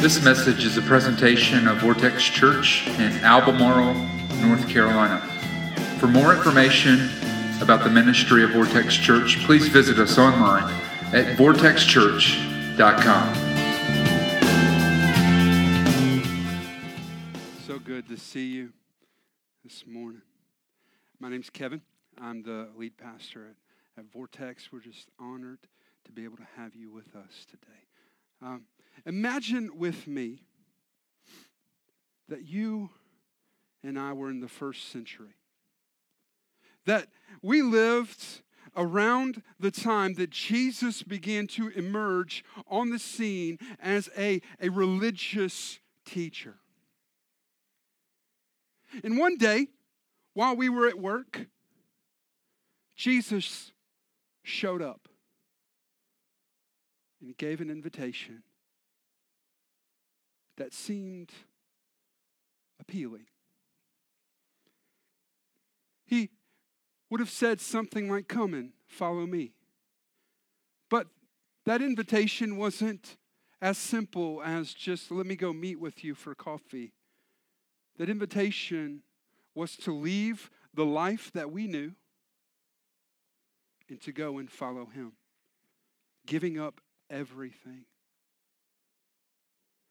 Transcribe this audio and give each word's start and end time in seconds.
This 0.00 0.22
message 0.22 0.64
is 0.64 0.76
a 0.76 0.82
presentation 0.82 1.66
of 1.66 1.78
Vortex 1.78 2.22
Church 2.22 2.86
in 2.86 3.10
Albemarle, 3.24 3.94
North 4.40 4.68
Carolina. 4.68 5.18
For 5.98 6.06
more 6.06 6.32
information 6.32 7.10
about 7.60 7.82
the 7.82 7.90
ministry 7.90 8.44
of 8.44 8.50
Vortex 8.50 8.94
Church, 8.94 9.40
please 9.40 9.66
visit 9.66 9.98
us 9.98 10.16
online 10.16 10.72
at 11.12 11.36
vortexchurch.com. 11.36 13.34
So 17.66 17.80
good 17.80 18.06
to 18.06 18.16
see 18.16 18.46
you 18.46 18.72
this 19.64 19.84
morning. 19.84 20.22
My 21.18 21.28
name's 21.28 21.50
Kevin. 21.50 21.82
I'm 22.22 22.44
the 22.44 22.68
lead 22.76 22.96
pastor 22.96 23.48
at, 23.48 23.56
at 23.98 24.12
Vortex. 24.12 24.70
We're 24.70 24.78
just 24.78 25.08
honored 25.18 25.58
to 26.04 26.12
be 26.12 26.22
able 26.22 26.36
to 26.36 26.46
have 26.56 26.76
you 26.76 26.88
with 26.88 27.16
us 27.16 27.44
today. 27.50 27.82
Um, 28.40 28.62
imagine 29.06 29.78
with 29.78 30.06
me 30.06 30.42
that 32.28 32.44
you 32.44 32.90
and 33.82 33.98
I 33.98 34.12
were 34.12 34.30
in 34.30 34.40
the 34.40 34.48
first 34.48 34.90
century, 34.90 35.34
that 36.84 37.08
we 37.42 37.62
lived 37.62 38.42
around 38.76 39.42
the 39.58 39.70
time 39.70 40.14
that 40.14 40.30
Jesus 40.30 41.02
began 41.02 41.46
to 41.48 41.68
emerge 41.68 42.44
on 42.68 42.90
the 42.90 42.98
scene 42.98 43.58
as 43.80 44.08
a, 44.16 44.40
a 44.60 44.68
religious 44.68 45.78
teacher. 46.04 46.56
And 49.02 49.18
one 49.18 49.36
day, 49.36 49.68
while 50.34 50.56
we 50.56 50.68
were 50.68 50.86
at 50.86 50.98
work, 50.98 51.46
Jesus 52.96 53.72
showed 54.42 54.82
up 54.82 55.08
and 57.20 57.28
he 57.28 57.34
gave 57.34 57.60
an 57.60 57.70
invitation 57.70 58.42
that 60.58 60.74
seemed 60.74 61.30
appealing. 62.78 63.26
He 66.04 66.30
would 67.10 67.20
have 67.20 67.30
said 67.30 67.60
something 67.60 68.10
like, 68.10 68.28
Come 68.28 68.54
and 68.54 68.72
follow 68.86 69.26
me. 69.26 69.52
But 70.90 71.06
that 71.64 71.82
invitation 71.82 72.56
wasn't 72.56 73.16
as 73.60 73.78
simple 73.78 74.42
as 74.44 74.72
just 74.72 75.10
let 75.10 75.26
me 75.26 75.36
go 75.36 75.52
meet 75.52 75.80
with 75.80 76.04
you 76.04 76.14
for 76.14 76.34
coffee. 76.34 76.92
That 77.98 78.08
invitation 78.08 79.02
was 79.54 79.76
to 79.78 79.92
leave 79.92 80.50
the 80.72 80.86
life 80.86 81.32
that 81.34 81.50
we 81.50 81.66
knew 81.66 81.92
and 83.88 84.00
to 84.02 84.12
go 84.12 84.38
and 84.38 84.50
follow 84.50 84.86
him, 84.86 85.12
giving 86.26 86.60
up 86.60 86.80
everything. 87.10 87.84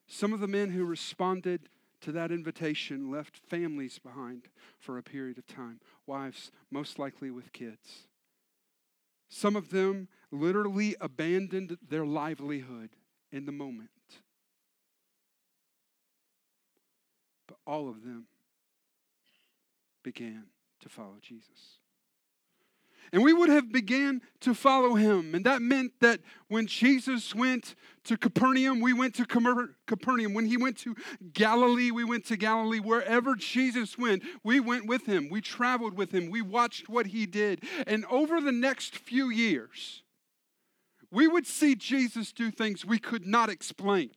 Some 0.08 0.34
of 0.34 0.40
the 0.40 0.48
men 0.48 0.70
who 0.70 0.86
responded 0.86 1.70
to 2.02 2.12
that 2.14 2.32
invitation 2.32 3.12
left 3.12 3.38
families 3.38 4.00
behind 4.00 4.48
for 4.80 4.98
a 4.98 5.04
period 5.04 5.38
of 5.38 5.48
time, 5.48 5.80
wives, 6.06 6.52
most 6.72 6.98
likely 6.98 7.30
with 7.30 7.52
kids. 7.52 8.08
Some 9.30 9.56
of 9.56 9.70
them 9.70 10.08
literally 10.32 10.96
abandoned 11.02 11.78
their 11.88 12.06
livelihood 12.06 12.92
in 13.32 13.46
the 13.46 13.52
moment. 13.52 13.90
But 17.48 17.58
all 17.66 17.90
of 17.90 18.04
them 18.04 18.28
began 20.04 20.46
to 20.82 20.90
follow 20.90 21.18
Jesus. 21.22 21.80
And 23.14 23.24
we 23.24 23.34
would 23.34 23.50
have 23.50 23.72
began 23.72 24.22
to 24.42 24.54
follow 24.54 24.96
him. 24.96 25.34
And 25.34 25.46
that 25.46 25.62
meant 25.62 25.94
that 26.02 26.20
when 26.50 26.68
Jesus 26.68 27.34
went 27.34 27.76
to 28.04 28.18
Capernaum, 28.18 28.82
we 28.82 28.94
went 28.94 29.16
to 29.16 29.26
Capernaum. 29.26 30.34
When 30.34 30.46
he 30.46 30.58
went 30.58 30.78
to 30.80 30.96
Galilee, 31.34 31.92
we 31.92 32.04
went 32.04 32.26
to 32.26 32.38
Galilee. 32.38 32.80
Wherever 32.80 33.36
Jesus 33.36 33.98
went, 33.98 34.24
we 34.44 34.60
went 34.60 34.88
with 34.88 35.06
him. 35.06 35.30
We 35.30 35.42
traveled 35.42 35.96
with 35.96 36.14
him. 36.14 36.30
We 36.30 36.42
watched 36.42 36.90
what 36.90 37.08
he 37.08 37.26
did. 37.26 37.64
And 37.86 38.06
over 38.06 38.42
the 38.42 38.52
next 38.52 38.98
few 38.98 39.30
years, 39.30 40.04
we 41.10 41.28
would 41.28 41.48
see 41.48 41.76
Jesus 41.76 42.34
do 42.34 42.52
things 42.52 42.86
we 42.86 43.00
could 43.00 43.26
not 43.26 43.50
explain. 43.50 44.12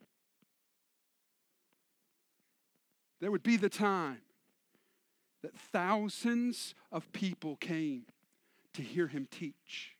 There 3.21 3.31
would 3.31 3.43
be 3.43 3.57
the 3.57 3.69
time 3.69 4.23
that 5.43 5.57
thousands 5.57 6.75
of 6.91 7.13
people 7.13 7.57
came 7.57 8.07
to 8.75 8.83
hear 8.83 9.07
him 9.07 9.27
teach. 9.31 9.97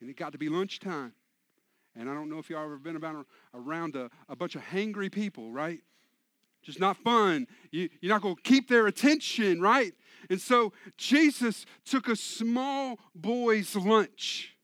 And 0.00 0.10
it 0.10 0.16
got 0.16 0.32
to 0.32 0.38
be 0.38 0.48
lunchtime. 0.48 1.12
And 1.96 2.10
I 2.10 2.14
don't 2.14 2.28
know 2.28 2.38
if 2.38 2.50
y'all 2.50 2.64
ever 2.64 2.78
been 2.78 2.96
about 2.96 3.26
around 3.54 3.96
a, 3.96 4.10
a 4.28 4.34
bunch 4.34 4.56
of 4.56 4.62
hangry 4.62 5.10
people, 5.10 5.52
right? 5.52 5.80
Just 6.62 6.80
not 6.80 6.96
fun. 6.96 7.46
You, 7.70 7.88
you're 8.00 8.12
not 8.12 8.22
going 8.22 8.36
to 8.36 8.42
keep 8.42 8.68
their 8.68 8.86
attention, 8.86 9.60
right? 9.60 9.92
And 10.30 10.40
so 10.40 10.72
Jesus 10.96 11.66
took 11.84 12.08
a 12.08 12.16
small 12.16 12.98
boy's 13.14 13.76
lunch 13.76 14.56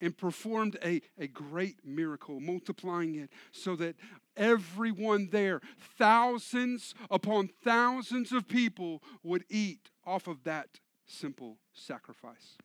and 0.00 0.16
performed 0.16 0.76
a, 0.84 1.00
a 1.18 1.26
great 1.26 1.76
miracle, 1.84 2.40
multiplying 2.40 3.16
it 3.16 3.30
so 3.50 3.76
that 3.76 3.96
everyone 4.36 5.28
there, 5.30 5.60
thousands 5.96 6.94
upon 7.10 7.48
thousands 7.64 8.32
of 8.32 8.46
people, 8.48 9.02
would 9.22 9.44
eat 9.48 9.90
off 10.04 10.26
of 10.26 10.44
that 10.44 10.68
simple 11.08 11.58
sacrifice. 11.72 12.56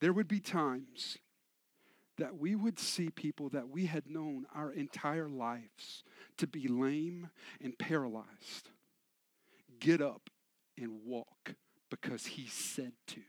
There 0.00 0.12
would 0.12 0.28
be 0.28 0.40
times 0.40 1.18
that 2.18 2.38
we 2.38 2.54
would 2.54 2.78
see 2.78 3.10
people 3.10 3.48
that 3.50 3.68
we 3.68 3.86
had 3.86 4.08
known 4.08 4.46
our 4.54 4.72
entire 4.72 5.28
lives 5.28 6.04
to 6.38 6.46
be 6.46 6.68
lame 6.68 7.30
and 7.60 7.78
paralyzed 7.78 8.70
get 9.82 10.00
up 10.00 10.30
and 10.78 11.04
walk 11.04 11.54
because 11.90 12.26
he 12.26 12.46
said 12.46 12.92
to. 13.08 13.20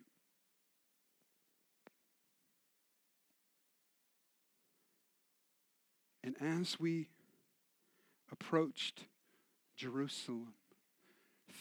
And 6.23 6.35
as 6.39 6.79
we 6.79 7.07
approached 8.31 9.05
Jerusalem, 9.75 10.53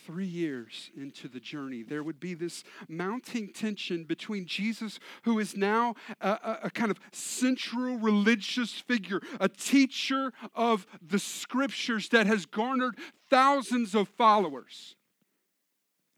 three 0.05 0.27
years 0.27 0.91
into 0.97 1.29
the 1.29 1.41
journey, 1.41 1.83
there 1.83 2.03
would 2.03 2.21
be 2.21 2.35
this 2.35 2.65
mounting 2.89 3.53
tension 3.53 4.05
between 4.05 4.47
Jesus, 4.47 4.99
who 5.23 5.39
is 5.39 5.57
now 5.57 5.95
a, 6.21 6.29
a, 6.31 6.59
a, 6.65 6.71
kind 6.71 6.91
of 6.91 6.99
central 7.13 7.97
religious 7.99 8.73
figure, 8.73 9.21
a 9.41 9.49
teacher 9.49 10.33
of 10.55 10.87
the 11.01 11.19
scriptures 11.19 12.09
that 12.11 12.27
has 12.27 12.47
garnered 12.47 12.99
thousands 13.31 13.95
of 13.95 14.09
followers, 14.09 14.97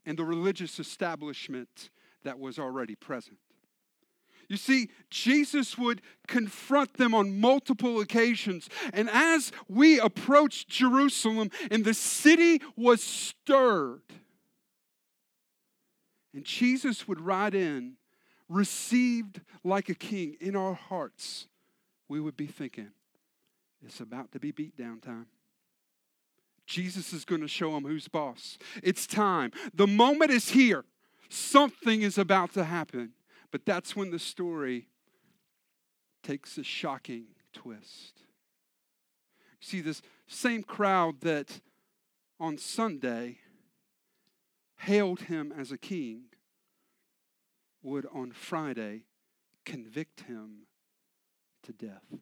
and 0.05 0.17
the 0.17 0.25
religious 0.25 0.79
establishment 0.79 1.89
that 2.23 2.39
was 2.39 2.59
already 2.59 2.95
present. 2.95 3.37
You 4.47 4.57
see, 4.57 4.89
Jesus 5.09 5.77
would 5.77 6.01
confront 6.27 6.93
them 6.95 7.13
on 7.13 7.39
multiple 7.39 7.99
occasions. 7.99 8.69
And 8.93 9.09
as 9.09 9.51
we 9.67 9.99
approached 9.99 10.69
Jerusalem 10.69 11.49
and 11.71 11.83
the 11.83 11.93
city 11.93 12.61
was 12.75 13.03
stirred, 13.03 14.01
and 16.33 16.43
Jesus 16.43 17.07
would 17.07 17.21
ride 17.21 17.55
in, 17.55 17.93
received 18.49 19.41
like 19.63 19.89
a 19.89 19.95
king 19.95 20.35
in 20.39 20.55
our 20.55 20.73
hearts, 20.73 21.47
we 22.07 22.19
would 22.19 22.37
be 22.37 22.47
thinking, 22.47 22.91
it's 23.83 23.99
about 23.99 24.31
to 24.33 24.39
be 24.39 24.51
beat 24.51 24.77
down 24.77 24.99
time. 24.99 25.27
Jesus 26.65 27.13
is 27.13 27.25
going 27.25 27.41
to 27.41 27.47
show 27.47 27.71
them 27.71 27.83
who's 27.83 28.07
boss. 28.07 28.57
It's 28.81 29.05
time. 29.05 29.51
The 29.73 29.87
moment 29.87 30.31
is 30.31 30.49
here. 30.49 30.83
Something 31.29 32.01
is 32.01 32.17
about 32.17 32.53
to 32.53 32.63
happen. 32.63 33.11
But 33.51 33.65
that's 33.65 33.95
when 33.95 34.11
the 34.11 34.19
story 34.19 34.87
takes 36.23 36.57
a 36.57 36.63
shocking 36.63 37.25
twist. 37.53 38.21
See, 39.59 39.81
this 39.81 40.01
same 40.27 40.63
crowd 40.63 41.21
that 41.21 41.61
on 42.39 42.57
Sunday 42.57 43.39
hailed 44.77 45.21
him 45.21 45.53
as 45.57 45.71
a 45.71 45.77
king 45.77 46.25
would 47.81 48.05
on 48.13 48.31
Friday 48.31 49.03
convict 49.63 50.21
him 50.21 50.67
to 51.63 51.71
death. 51.71 52.19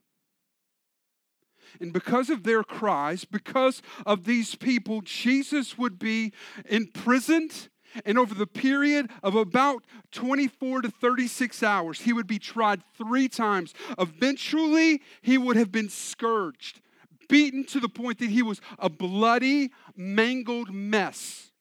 And 1.80 1.92
because 1.92 2.30
of 2.30 2.44
their 2.44 2.64
cries, 2.64 3.26
because 3.26 3.82
of 4.06 4.26
these 4.26 4.56
people, 4.56 5.02
Jesus 5.02 5.78
would 5.78 5.98
be 5.98 6.34
imprisoned 6.70 7.70
and 8.06 8.18
over 8.18 8.34
the 8.34 8.48
period 8.48 9.10
of 9.22 9.36
about 9.36 9.84
24 10.12 10.84
to 10.84 10.90
36 10.90 11.64
hours, 11.64 12.02
he 12.02 12.14
would 12.14 12.28
be 12.28 12.40
tried 12.40 12.82
three 12.98 13.28
times. 13.28 13.74
Eventually, 13.98 15.02
he 15.22 15.38
would 15.38 15.56
have 15.56 15.72
been 15.72 15.90
scourged, 15.90 16.82
beaten 17.30 17.64
to 17.66 17.80
the 17.80 17.90
point 17.90 18.20
that 18.20 18.30
he 18.30 18.42
was 18.42 18.62
a 18.80 18.90
bloody, 18.90 19.72
mangled 19.96 20.74
mess. 20.74 21.52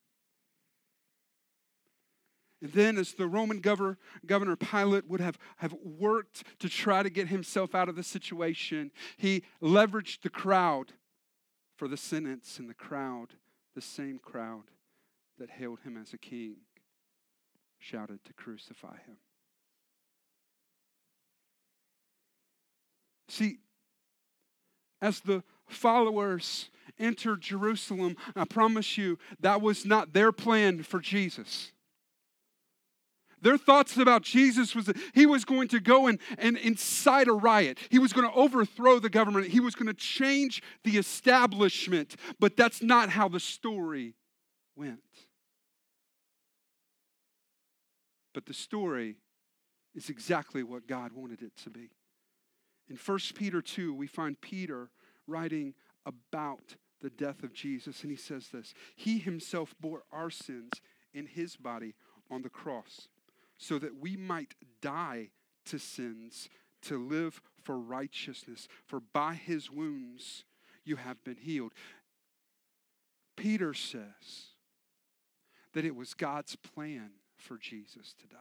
And 2.60 2.72
then, 2.72 2.96
as 2.96 3.14
the 3.14 3.26
Roman 3.26 3.58
governor, 3.58 3.98
governor 4.24 4.54
Pilate 4.54 5.08
would 5.08 5.20
have, 5.20 5.36
have 5.56 5.74
worked 5.82 6.44
to 6.60 6.68
try 6.68 7.02
to 7.02 7.10
get 7.10 7.26
himself 7.26 7.74
out 7.74 7.88
of 7.88 7.96
the 7.96 8.04
situation, 8.04 8.92
he 9.16 9.42
leveraged 9.60 10.22
the 10.22 10.30
crowd 10.30 10.92
for 11.76 11.88
the 11.88 11.96
sentence, 11.96 12.60
and 12.60 12.70
the 12.70 12.74
crowd, 12.74 13.34
the 13.74 13.80
same 13.80 14.20
crowd 14.20 14.62
that 15.42 15.50
hailed 15.50 15.80
him 15.80 15.96
as 15.96 16.12
a 16.12 16.18
king, 16.18 16.54
shouted 17.80 18.24
to 18.24 18.32
crucify 18.32 18.94
him. 19.06 19.16
See, 23.28 23.58
as 25.00 25.18
the 25.18 25.42
followers 25.66 26.70
entered 26.96 27.40
Jerusalem, 27.40 28.16
I 28.36 28.44
promise 28.44 28.96
you 28.96 29.18
that 29.40 29.60
was 29.60 29.84
not 29.84 30.12
their 30.12 30.30
plan 30.30 30.84
for 30.84 31.00
Jesus. 31.00 31.72
Their 33.40 33.58
thoughts 33.58 33.96
about 33.96 34.22
Jesus 34.22 34.76
was 34.76 34.86
that 34.86 34.96
he 35.12 35.26
was 35.26 35.44
going 35.44 35.66
to 35.68 35.80
go 35.80 36.06
and, 36.06 36.20
and 36.38 36.56
incite 36.56 37.26
a 37.26 37.32
riot. 37.32 37.78
He 37.90 37.98
was 37.98 38.12
going 38.12 38.30
to 38.30 38.36
overthrow 38.36 39.00
the 39.00 39.10
government. 39.10 39.48
He 39.48 39.58
was 39.58 39.74
going 39.74 39.88
to 39.88 39.94
change 39.94 40.62
the 40.84 40.98
establishment. 40.98 42.14
But 42.38 42.56
that's 42.56 42.80
not 42.80 43.08
how 43.08 43.28
the 43.28 43.40
story 43.40 44.14
went. 44.76 45.00
But 48.32 48.46
the 48.46 48.54
story 48.54 49.16
is 49.94 50.08
exactly 50.08 50.62
what 50.62 50.86
God 50.86 51.12
wanted 51.12 51.42
it 51.42 51.56
to 51.64 51.70
be. 51.70 51.90
In 52.88 52.96
1 52.96 53.18
Peter 53.34 53.62
2, 53.62 53.94
we 53.94 54.06
find 54.06 54.40
Peter 54.40 54.90
writing 55.26 55.74
about 56.04 56.76
the 57.00 57.10
death 57.10 57.42
of 57.42 57.52
Jesus, 57.52 58.02
and 58.02 58.10
he 58.10 58.16
says 58.16 58.48
this 58.48 58.74
He 58.96 59.18
himself 59.18 59.74
bore 59.80 60.02
our 60.12 60.30
sins 60.30 60.72
in 61.12 61.26
his 61.26 61.56
body 61.56 61.94
on 62.30 62.42
the 62.42 62.48
cross 62.48 63.08
so 63.58 63.78
that 63.78 64.00
we 64.00 64.16
might 64.16 64.54
die 64.80 65.28
to 65.66 65.78
sins, 65.78 66.48
to 66.82 66.98
live 66.98 67.40
for 67.62 67.78
righteousness. 67.78 68.66
For 68.86 69.00
by 69.00 69.34
his 69.34 69.70
wounds 69.70 70.44
you 70.84 70.96
have 70.96 71.22
been 71.22 71.36
healed. 71.36 71.72
Peter 73.36 73.72
says 73.72 74.50
that 75.74 75.84
it 75.84 75.94
was 75.94 76.14
God's 76.14 76.56
plan 76.56 77.10
for 77.42 77.58
Jesus 77.58 78.14
to 78.20 78.26
die. 78.26 78.38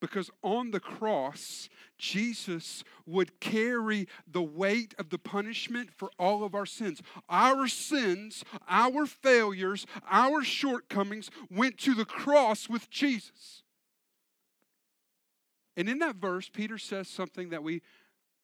Because 0.00 0.30
on 0.42 0.70
the 0.70 0.80
cross, 0.80 1.68
Jesus 1.98 2.84
would 3.06 3.40
carry 3.40 4.08
the 4.30 4.42
weight 4.42 4.94
of 4.98 5.10
the 5.10 5.18
punishment 5.18 5.90
for 5.96 6.10
all 6.18 6.44
of 6.44 6.54
our 6.54 6.66
sins. 6.66 7.00
Our 7.28 7.68
sins, 7.68 8.44
our 8.68 9.06
failures, 9.06 9.86
our 10.10 10.42
shortcomings 10.42 11.30
went 11.50 11.78
to 11.78 11.94
the 11.94 12.04
cross 12.04 12.68
with 12.68 12.90
Jesus. 12.90 13.62
And 15.76 15.88
in 15.88 15.98
that 16.00 16.16
verse, 16.16 16.50
Peter 16.52 16.76
says 16.76 17.08
something 17.08 17.50
that 17.50 17.62
we 17.62 17.82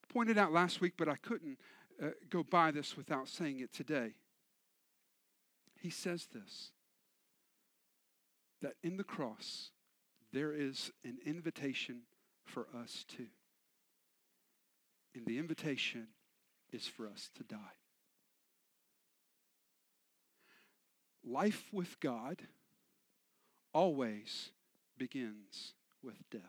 pointed 0.09 0.37
out 0.37 0.51
last 0.51 0.81
week, 0.81 0.93
but 0.97 1.07
I 1.07 1.15
couldn't 1.17 1.59
uh, 2.01 2.09
go 2.29 2.43
by 2.43 2.71
this 2.71 2.95
without 2.95 3.27
saying 3.27 3.59
it 3.59 3.73
today. 3.73 4.13
He 5.79 5.89
says 5.89 6.27
this 6.33 6.71
that 8.61 8.73
in 8.81 8.97
the 8.97 9.03
cross, 9.03 9.69
there 10.33 10.53
is 10.53 10.91
an 11.03 11.17
invitation 11.25 12.01
for 12.45 12.67
us 12.75 13.05
too. 13.07 13.27
And 15.15 15.25
the 15.25 15.39
invitation 15.39 16.07
is 16.71 16.87
for 16.87 17.07
us 17.07 17.29
to 17.35 17.43
die. 17.43 17.57
Life 21.25 21.65
with 21.71 21.99
God 21.99 22.41
always 23.73 24.51
begins 24.97 25.73
with 26.03 26.15
death. 26.31 26.41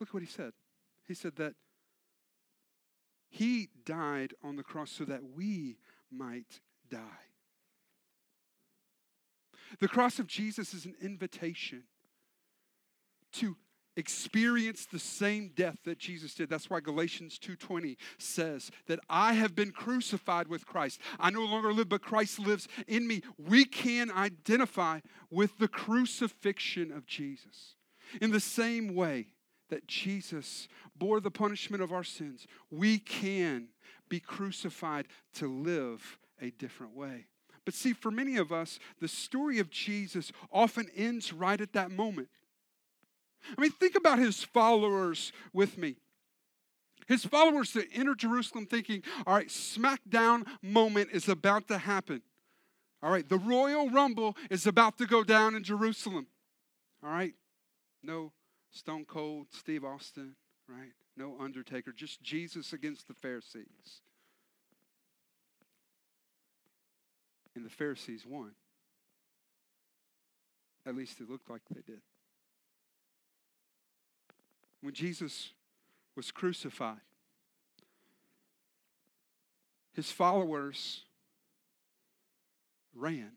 Look 0.00 0.10
at 0.10 0.14
what 0.14 0.22
he 0.22 0.28
said. 0.28 0.52
He 1.06 1.14
said 1.14 1.36
that 1.36 1.54
he 3.28 3.68
died 3.84 4.34
on 4.42 4.56
the 4.56 4.62
cross 4.62 4.90
so 4.90 5.04
that 5.04 5.22
we 5.34 5.78
might 6.10 6.60
die. 6.90 7.25
The 9.80 9.88
cross 9.88 10.18
of 10.18 10.26
Jesus 10.26 10.74
is 10.74 10.84
an 10.84 10.94
invitation 11.00 11.84
to 13.32 13.56
experience 13.96 14.84
the 14.84 14.98
same 14.98 15.52
death 15.54 15.78
that 15.84 15.98
Jesus 15.98 16.34
did. 16.34 16.50
That's 16.50 16.68
why 16.68 16.80
Galatians 16.80 17.38
2:20 17.38 17.96
says 18.18 18.70
that 18.86 19.00
I 19.08 19.32
have 19.32 19.54
been 19.54 19.72
crucified 19.72 20.48
with 20.48 20.66
Christ. 20.66 21.00
I 21.18 21.30
no 21.30 21.44
longer 21.44 21.72
live 21.72 21.88
but 21.88 22.02
Christ 22.02 22.38
lives 22.38 22.68
in 22.86 23.06
me. 23.06 23.22
We 23.38 23.64
can 23.64 24.10
identify 24.10 25.00
with 25.30 25.56
the 25.58 25.68
crucifixion 25.68 26.92
of 26.92 27.06
Jesus. 27.06 27.76
In 28.20 28.32
the 28.32 28.40
same 28.40 28.94
way, 28.94 29.28
that 29.68 29.86
Jesus 29.86 30.68
bore 30.94 31.20
the 31.20 31.30
punishment 31.30 31.82
of 31.82 31.92
our 31.92 32.04
sins, 32.04 32.46
we 32.70 32.98
can 32.98 33.68
be 34.08 34.20
crucified 34.20 35.08
to 35.34 35.48
live 35.48 36.18
a 36.40 36.50
different 36.50 36.94
way. 36.94 37.26
But 37.66 37.74
see, 37.74 37.92
for 37.92 38.10
many 38.10 38.36
of 38.36 38.52
us, 38.52 38.78
the 39.00 39.08
story 39.08 39.58
of 39.58 39.68
Jesus 39.68 40.32
often 40.50 40.88
ends 40.96 41.32
right 41.32 41.60
at 41.60 41.74
that 41.74 41.90
moment. 41.90 42.28
I 43.58 43.60
mean, 43.60 43.72
think 43.72 43.96
about 43.96 44.18
his 44.18 44.42
followers 44.42 45.32
with 45.52 45.76
me. 45.76 45.96
His 47.06 47.24
followers 47.24 47.72
that 47.72 47.88
enter 47.92 48.14
Jerusalem 48.14 48.66
thinking, 48.66 49.02
all 49.26 49.34
right, 49.34 49.48
smackdown 49.48 50.46
moment 50.62 51.10
is 51.12 51.28
about 51.28 51.68
to 51.68 51.78
happen. 51.78 52.22
All 53.02 53.10
right, 53.10 53.28
the 53.28 53.38
royal 53.38 53.90
rumble 53.90 54.36
is 54.48 54.66
about 54.66 54.96
to 54.98 55.06
go 55.06 55.22
down 55.22 55.54
in 55.54 55.62
Jerusalem. 55.62 56.28
All 57.04 57.10
right, 57.10 57.34
no 58.02 58.32
Stone 58.70 59.04
Cold 59.06 59.48
Steve 59.50 59.84
Austin, 59.84 60.34
right? 60.68 60.92
No 61.16 61.36
Undertaker, 61.40 61.92
just 61.92 62.22
Jesus 62.22 62.72
against 62.72 63.08
the 63.08 63.14
Pharisees. 63.14 64.02
And 67.56 67.64
the 67.64 67.70
Pharisees 67.70 68.24
won. 68.26 68.52
At 70.84 70.94
least 70.94 71.20
it 71.20 71.28
looked 71.28 71.50
like 71.50 71.62
they 71.74 71.80
did. 71.80 72.02
When 74.82 74.92
Jesus 74.92 75.52
was 76.14 76.30
crucified, 76.30 77.00
his 79.94 80.12
followers 80.12 81.02
ran. 82.94 83.32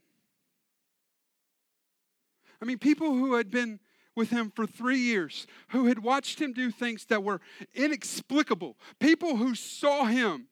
I 2.61 2.65
mean, 2.65 2.77
people 2.77 3.13
who 3.13 3.35
had 3.35 3.49
been 3.49 3.79
with 4.15 4.31
him 4.31 4.51
for 4.53 4.67
three 4.67 4.99
years, 4.99 5.47
who 5.69 5.85
had 5.85 6.03
watched 6.03 6.41
him 6.41 6.51
do 6.51 6.71
things 6.71 7.05
that 7.05 7.23
were 7.23 7.39
inexplicable, 7.73 8.75
people 8.99 9.37
who 9.37 9.55
saw 9.55 10.05
him 10.05 10.47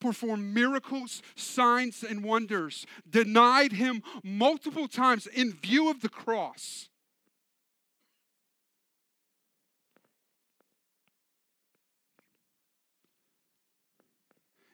perform 0.00 0.52
miracles, 0.52 1.22
signs, 1.34 2.02
and 2.02 2.22
wonders, 2.22 2.86
denied 3.08 3.72
him 3.72 4.02
multiple 4.22 4.88
times 4.88 5.26
in 5.26 5.52
view 5.52 5.90
of 5.90 6.00
the 6.00 6.08
cross. 6.08 6.88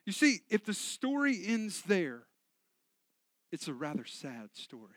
You 0.04 0.12
see, 0.12 0.40
if 0.50 0.64
the 0.64 0.74
story 0.74 1.42
ends 1.46 1.82
there, 1.82 2.24
it's 3.52 3.68
a 3.68 3.72
rather 3.72 4.04
sad 4.04 4.50
story. 4.54 4.88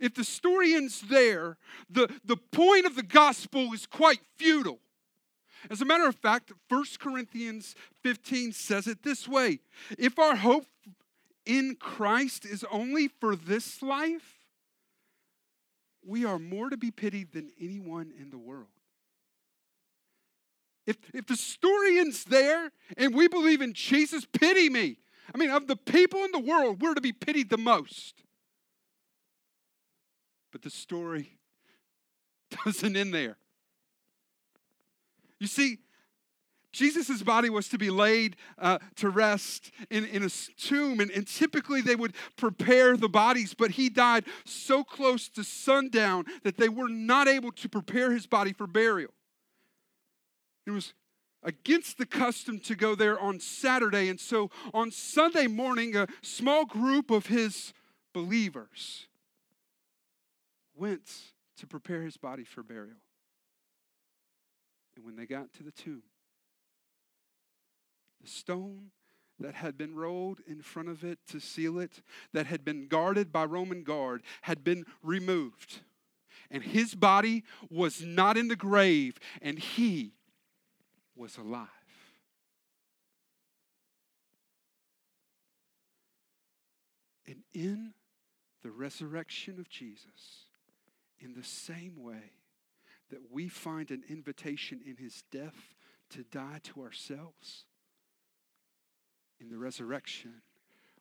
If 0.00 0.14
the 0.14 0.24
story 0.24 0.74
ends 0.74 1.02
there, 1.02 1.58
the, 1.88 2.08
the 2.24 2.36
point 2.36 2.86
of 2.86 2.96
the 2.96 3.02
gospel 3.02 3.72
is 3.72 3.86
quite 3.86 4.20
futile. 4.36 4.80
As 5.70 5.80
a 5.80 5.84
matter 5.84 6.06
of 6.06 6.16
fact, 6.16 6.52
1 6.68 6.84
Corinthians 6.98 7.74
15 8.02 8.52
says 8.52 8.86
it 8.86 9.02
this 9.02 9.28
way 9.28 9.60
If 9.98 10.18
our 10.18 10.36
hope 10.36 10.66
in 11.46 11.76
Christ 11.76 12.44
is 12.44 12.64
only 12.70 13.08
for 13.08 13.36
this 13.36 13.82
life, 13.82 14.38
we 16.04 16.24
are 16.24 16.38
more 16.38 16.70
to 16.70 16.76
be 16.76 16.90
pitied 16.90 17.32
than 17.32 17.50
anyone 17.60 18.12
in 18.18 18.30
the 18.30 18.38
world. 18.38 18.66
If, 20.86 20.96
if 21.14 21.26
the 21.26 21.36
story 21.36 21.98
ends 21.98 22.24
there 22.24 22.72
and 22.96 23.14
we 23.14 23.28
believe 23.28 23.62
in 23.62 23.72
Jesus, 23.72 24.24
pity 24.24 24.68
me. 24.68 24.98
I 25.32 25.38
mean, 25.38 25.50
of 25.50 25.68
the 25.68 25.76
people 25.76 26.24
in 26.24 26.32
the 26.32 26.40
world, 26.40 26.82
we're 26.82 26.94
to 26.94 27.00
be 27.00 27.12
pitied 27.12 27.50
the 27.50 27.58
most. 27.58 28.24
But 30.50 30.62
the 30.62 30.70
story 30.70 31.38
doesn't 32.64 32.96
end 32.96 33.14
there. 33.14 33.36
You 35.42 35.48
see, 35.48 35.78
Jesus' 36.70 37.20
body 37.20 37.50
was 37.50 37.68
to 37.70 37.78
be 37.78 37.90
laid 37.90 38.36
uh, 38.58 38.78
to 38.94 39.10
rest 39.10 39.72
in, 39.90 40.04
in 40.04 40.22
a 40.22 40.28
tomb, 40.28 41.00
and, 41.00 41.10
and 41.10 41.26
typically 41.26 41.80
they 41.80 41.96
would 41.96 42.14
prepare 42.36 42.96
the 42.96 43.08
bodies, 43.08 43.52
but 43.52 43.72
he 43.72 43.88
died 43.88 44.24
so 44.44 44.84
close 44.84 45.28
to 45.30 45.42
sundown 45.42 46.26
that 46.44 46.58
they 46.58 46.68
were 46.68 46.88
not 46.88 47.26
able 47.26 47.50
to 47.50 47.68
prepare 47.68 48.12
his 48.12 48.24
body 48.24 48.52
for 48.52 48.68
burial. 48.68 49.10
It 50.64 50.70
was 50.70 50.94
against 51.42 51.98
the 51.98 52.06
custom 52.06 52.60
to 52.60 52.76
go 52.76 52.94
there 52.94 53.18
on 53.18 53.40
Saturday. 53.40 54.08
And 54.08 54.20
so 54.20 54.48
on 54.72 54.92
Sunday 54.92 55.48
morning, 55.48 55.96
a 55.96 56.06
small 56.22 56.66
group 56.66 57.10
of 57.10 57.26
his 57.26 57.72
believers 58.14 59.08
went 60.72 61.10
to 61.56 61.66
prepare 61.66 62.02
his 62.02 62.16
body 62.16 62.44
for 62.44 62.62
burial. 62.62 62.98
And 65.02 65.06
when 65.06 65.16
they 65.16 65.26
got 65.26 65.52
to 65.54 65.64
the 65.64 65.72
tomb, 65.72 66.02
the 68.20 68.28
stone 68.28 68.92
that 69.40 69.54
had 69.54 69.76
been 69.76 69.96
rolled 69.96 70.38
in 70.46 70.62
front 70.62 70.88
of 70.88 71.02
it 71.02 71.18
to 71.26 71.40
seal 71.40 71.80
it, 71.80 72.02
that 72.32 72.46
had 72.46 72.64
been 72.64 72.86
guarded 72.86 73.32
by 73.32 73.44
Roman 73.44 73.82
guard, 73.82 74.22
had 74.42 74.62
been 74.62 74.84
removed. 75.02 75.80
And 76.52 76.62
his 76.62 76.94
body 76.94 77.42
was 77.68 78.00
not 78.00 78.36
in 78.36 78.46
the 78.46 78.54
grave, 78.54 79.18
and 79.40 79.58
he 79.58 80.12
was 81.16 81.36
alive. 81.36 81.68
And 87.26 87.42
in 87.52 87.94
the 88.62 88.70
resurrection 88.70 89.58
of 89.58 89.68
Jesus, 89.68 90.46
in 91.18 91.34
the 91.34 91.42
same 91.42 91.96
way 91.96 92.41
that 93.12 93.30
we 93.30 93.46
find 93.46 93.90
an 93.90 94.02
invitation 94.08 94.80
in 94.86 94.96
his 94.96 95.22
death 95.30 95.74
to 96.10 96.24
die 96.24 96.60
to 96.62 96.82
ourselves, 96.82 97.66
in 99.38 99.50
the 99.50 99.58
resurrection, 99.58 100.40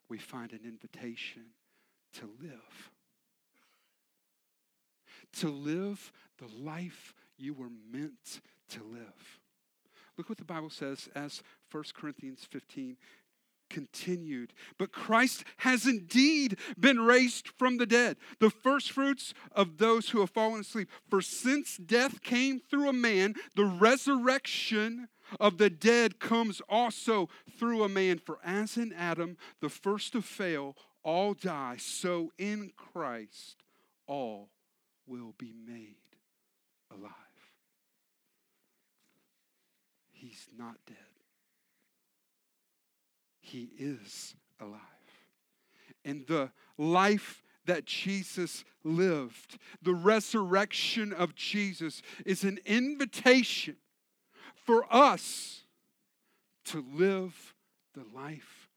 we 0.10 0.18
find 0.18 0.52
an 0.52 0.60
invitation 0.66 1.44
to 2.14 2.30
live. 2.42 2.92
To 5.40 5.50
live 5.50 6.12
the 6.38 6.54
life 6.54 7.14
you 7.38 7.54
were 7.54 7.72
meant 7.92 8.42
to 8.70 8.84
live. 8.84 9.40
Look 10.18 10.28
what 10.28 10.38
the 10.38 10.44
Bible 10.44 10.70
says 10.70 11.08
as 11.16 11.42
1 11.72 11.84
Corinthians 11.96 12.46
15 12.50 12.98
continued. 13.72 14.54
But 14.78 14.92
Christ 14.92 15.44
has 15.58 15.88
indeed 15.88 16.58
been 16.80 17.00
raised 17.00 17.48
from 17.58 17.78
the 17.78 17.86
dead, 17.86 18.18
the 18.40 18.50
firstfruits 18.50 19.34
of 19.54 19.78
those 19.78 20.10
who 20.10 20.20
have 20.20 20.30
fallen 20.30 20.62
asleep. 20.62 20.90
For 21.10 21.22
since 21.22 21.78
death 21.78 22.22
came 22.22 22.60
through 22.60 22.90
a 22.90 22.94
man, 22.94 23.36
the 23.56 23.66
resurrection 23.66 25.08
of 25.40 25.58
the 25.58 25.70
dead 25.70 26.20
comes 26.20 26.62
also 26.70 27.30
through 27.58 27.84
a 27.84 27.90
man. 27.90 28.20
For 28.20 28.40
as 28.44 28.78
in 28.78 28.92
Adam, 28.94 29.38
the 29.62 29.70
first 29.70 30.12
to 30.14 30.22
fail, 30.22 30.76
all 31.04 31.34
die, 31.34 31.78
so 31.80 32.32
in 32.38 32.74
Christ 32.76 33.64
all 34.06 34.50
will 35.08 35.34
be 35.38 35.54
made 35.66 35.96
alive. 36.94 37.12
He's 40.12 40.48
not 40.56 40.76
dead. 40.86 40.98
He 43.52 43.70
is 43.78 44.34
alive. 44.62 44.80
And 46.06 46.26
the 46.26 46.52
life 46.78 47.44
that 47.66 47.86
Jesus 47.86 48.64
lived, 48.86 49.60
the 49.82 49.94
resurrection 49.94 51.12
of 51.12 51.36
Jesus, 51.36 52.02
is 52.26 52.46
an 52.46 52.60
invitation 52.66 53.76
for 54.56 54.86
us 54.90 55.64
to 56.66 56.86
live 56.94 57.54
the 57.94 58.06
life 58.16 58.70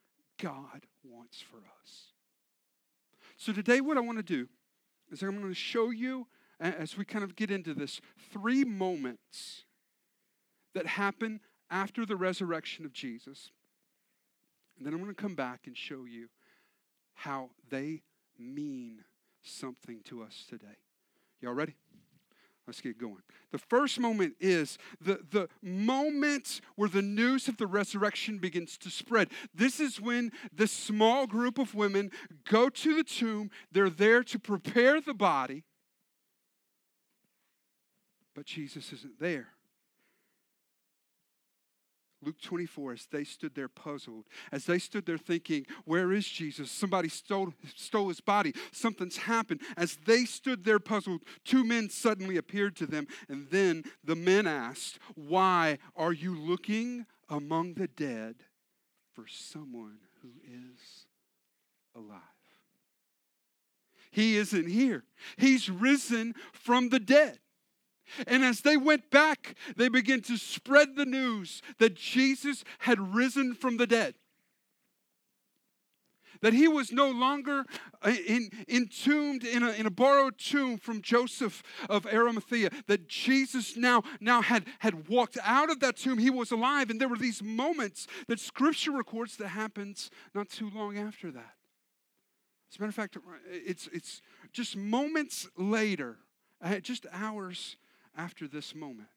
God 0.43 0.83
wants 1.09 1.41
for 1.41 1.59
us. 1.59 2.09
So, 3.37 3.53
today, 3.53 3.81
what 3.81 3.97
I 3.97 4.01
want 4.01 4.19
to 4.19 4.25
do 4.25 4.49
is 5.13 5.23
I'm 5.23 5.39
going 5.39 5.49
to 5.49 5.55
show 5.55 5.91
you, 5.91 6.27
as 6.59 6.97
we 6.97 7.05
kind 7.05 7.23
of 7.23 7.37
get 7.37 7.53
into 7.53 7.75
this, 7.75 8.01
three 8.33 8.65
moments 8.65 9.67
that 10.75 10.87
happen 10.87 11.41
after 11.71 12.05
the 12.05 12.17
resurrection 12.17 12.85
of 12.85 12.93
Jesus. 12.93 13.53
And 14.77 14.87
then 14.87 14.93
I'm 14.93 15.01
going 15.01 15.15
to 15.15 15.21
come 15.21 15.35
back 15.35 15.63
and 15.67 15.77
show 15.77 16.05
you 16.05 16.29
how 17.15 17.51
they 17.71 18.03
mean 18.39 19.05
something 19.43 20.01
to 20.05 20.23
us 20.23 20.45
today. 20.49 20.79
Y'all 21.41 21.53
ready? 21.53 21.75
Let's 22.67 22.81
get 22.81 22.99
going. 22.99 23.23
The 23.53 23.59
first 23.59 24.01
moment 24.01 24.37
is 24.41 24.79
the, 24.99 25.21
the 25.31 25.49
moment 25.63 26.63
where 26.77 26.89
the 26.89 27.03
news 27.03 27.47
of 27.47 27.59
the 27.59 27.67
resurrection 27.67 28.39
begins 28.39 28.79
to 28.79 28.91
spread. 28.91 29.29
This 29.55 29.81
is 29.81 30.01
when 30.01 30.33
the 30.53 30.67
small 30.67 31.27
group 31.27 31.59
of 31.59 31.75
women 31.75 32.11
go 32.49 32.71
to 32.71 32.97
the 32.97 33.05
tomb. 33.05 33.51
They're 33.71 33.91
there 33.91 34.25
to 34.25 34.39
prepare 34.39 35.01
the 35.01 35.13
body, 35.13 35.65
but 38.35 38.47
Jesus 38.47 38.93
isn't 38.95 39.21
there. 39.21 39.49
Luke 42.25 42.41
24, 42.41 42.93
as 42.93 43.07
they 43.07 43.25
stood 43.25 43.55
there 43.55 43.69
puzzled, 43.69 44.25
as 44.53 44.65
they 44.65 44.79
stood 44.79 45.07
there 45.07 45.19
thinking, 45.19 45.67
Where 45.85 46.13
is 46.13 46.27
Jesus? 46.27 46.71
Somebody 46.71 47.09
stole, 47.09 47.53
stole 47.77 48.09
his 48.09 48.21
body. 48.21 48.55
Something's 48.73 49.17
happened. 49.17 49.61
As 49.77 49.99
they 50.07 50.25
stood 50.25 50.65
there 50.65 50.79
puzzled, 50.79 51.23
two 51.45 51.65
men 51.65 51.91
suddenly 51.91 52.37
appeared 52.37 52.77
to 52.77 52.87
them. 52.87 53.07
And 53.29 53.49
then 53.51 53.85
the 54.03 54.17
men 54.17 54.47
asked, 54.47 54.99
Why 55.15 55.79
are 55.97 56.13
you 56.13 56.35
looking 56.35 57.07
among 57.29 57.75
the 57.75 57.89
dead 57.89 58.37
for 59.15 59.27
someone 59.29 59.99
who 60.23 60.31
is 60.45 61.07
alive? 61.95 62.21
He 64.11 64.37
isn't 64.37 64.69
here, 64.69 65.05
he's 65.37 65.69
risen 65.69 66.35
from 66.53 66.89
the 66.89 67.01
dead. 67.01 67.41
And 68.27 68.45
as 68.45 68.61
they 68.61 68.77
went 68.77 69.11
back, 69.11 69.55
they 69.77 69.89
began 69.89 70.21
to 70.23 70.37
spread 70.37 70.97
the 70.97 71.07
news 71.07 71.63
that 71.79 71.95
Jesus 71.95 72.65
had 72.81 73.15
risen 73.15 73.55
from 73.55 73.77
the 73.77 73.87
dead. 73.87 74.15
That 76.41 76.53
he 76.53 76.69
was 76.69 76.93
no 76.93 77.11
longer 77.11 77.65
uh, 78.03 78.13
in, 78.27 78.51
entombed 78.69 79.45
in 79.45 79.63
a, 79.63 79.71
in 79.71 79.87
a 79.87 79.91
borrowed 79.91 80.37
tomb 80.37 80.77
from 80.77 81.01
Joseph 81.01 81.63
of 81.89 82.07
Arimathea. 82.07 82.71
That 82.87 83.09
Jesus 83.09 83.77
now, 83.77 84.03
now 84.21 84.43
had, 84.43 84.67
had 84.81 85.09
walked 85.09 85.39
out 85.43 85.71
of 85.71 85.81
that 85.81 85.97
tomb. 85.97 86.19
He 86.19 86.31
was 86.31 86.51
alive. 86.51 86.91
And 86.91 87.01
there 87.01 87.09
were 87.09 87.17
these 87.17 87.43
moments 87.43 88.07
that 88.29 88.41
scripture 88.41 88.93
records 88.93 89.39
that 89.39 89.49
happens 89.49 90.11
not 90.35 90.51
too 90.51 90.71
long 90.75 90.99
after 90.99 91.31
that. 91.31 91.55
As 92.71 92.79
a 92.79 92.83
matter 92.83 92.89
of 92.89 92.95
fact, 92.95 93.17
it's, 93.49 93.89
it's 93.93 94.21
just 94.53 94.77
moments 94.77 95.49
later, 95.57 96.19
uh, 96.61 96.81
just 96.81 97.07
hours 97.13 97.77
after 98.17 98.49
this 98.49 98.75
moment. 98.75 99.09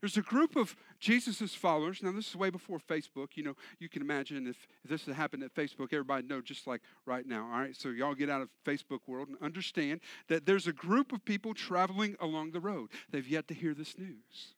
There's 0.00 0.16
a 0.16 0.22
group 0.22 0.56
of 0.56 0.76
Jesus' 0.98 1.54
followers. 1.54 2.02
Now, 2.02 2.12
this 2.12 2.28
is 2.28 2.36
way 2.36 2.50
before 2.50 2.78
Facebook. 2.78 3.30
You 3.34 3.42
know, 3.42 3.56
you 3.78 3.88
can 3.88 4.02
imagine 4.02 4.46
if, 4.46 4.68
if 4.84 4.90
this 4.90 5.04
had 5.06 5.14
happened 5.14 5.42
at 5.42 5.54
Facebook, 5.54 5.92
everybody 5.92 6.26
know 6.26 6.40
just 6.40 6.66
like 6.66 6.80
right 7.06 7.26
now. 7.26 7.50
All 7.52 7.60
right, 7.60 7.76
so 7.76 7.88
y'all 7.88 8.14
get 8.14 8.30
out 8.30 8.40
of 8.40 8.48
Facebook 8.64 9.00
world 9.06 9.28
and 9.28 9.36
understand 9.42 10.00
that 10.28 10.46
there's 10.46 10.66
a 10.66 10.72
group 10.72 11.12
of 11.12 11.24
people 11.24 11.54
traveling 11.54 12.16
along 12.20 12.52
the 12.52 12.60
road. 12.60 12.90
They've 13.10 13.26
yet 13.26 13.48
to 13.48 13.54
hear 13.54 13.74
this 13.74 13.98
news. 13.98 14.54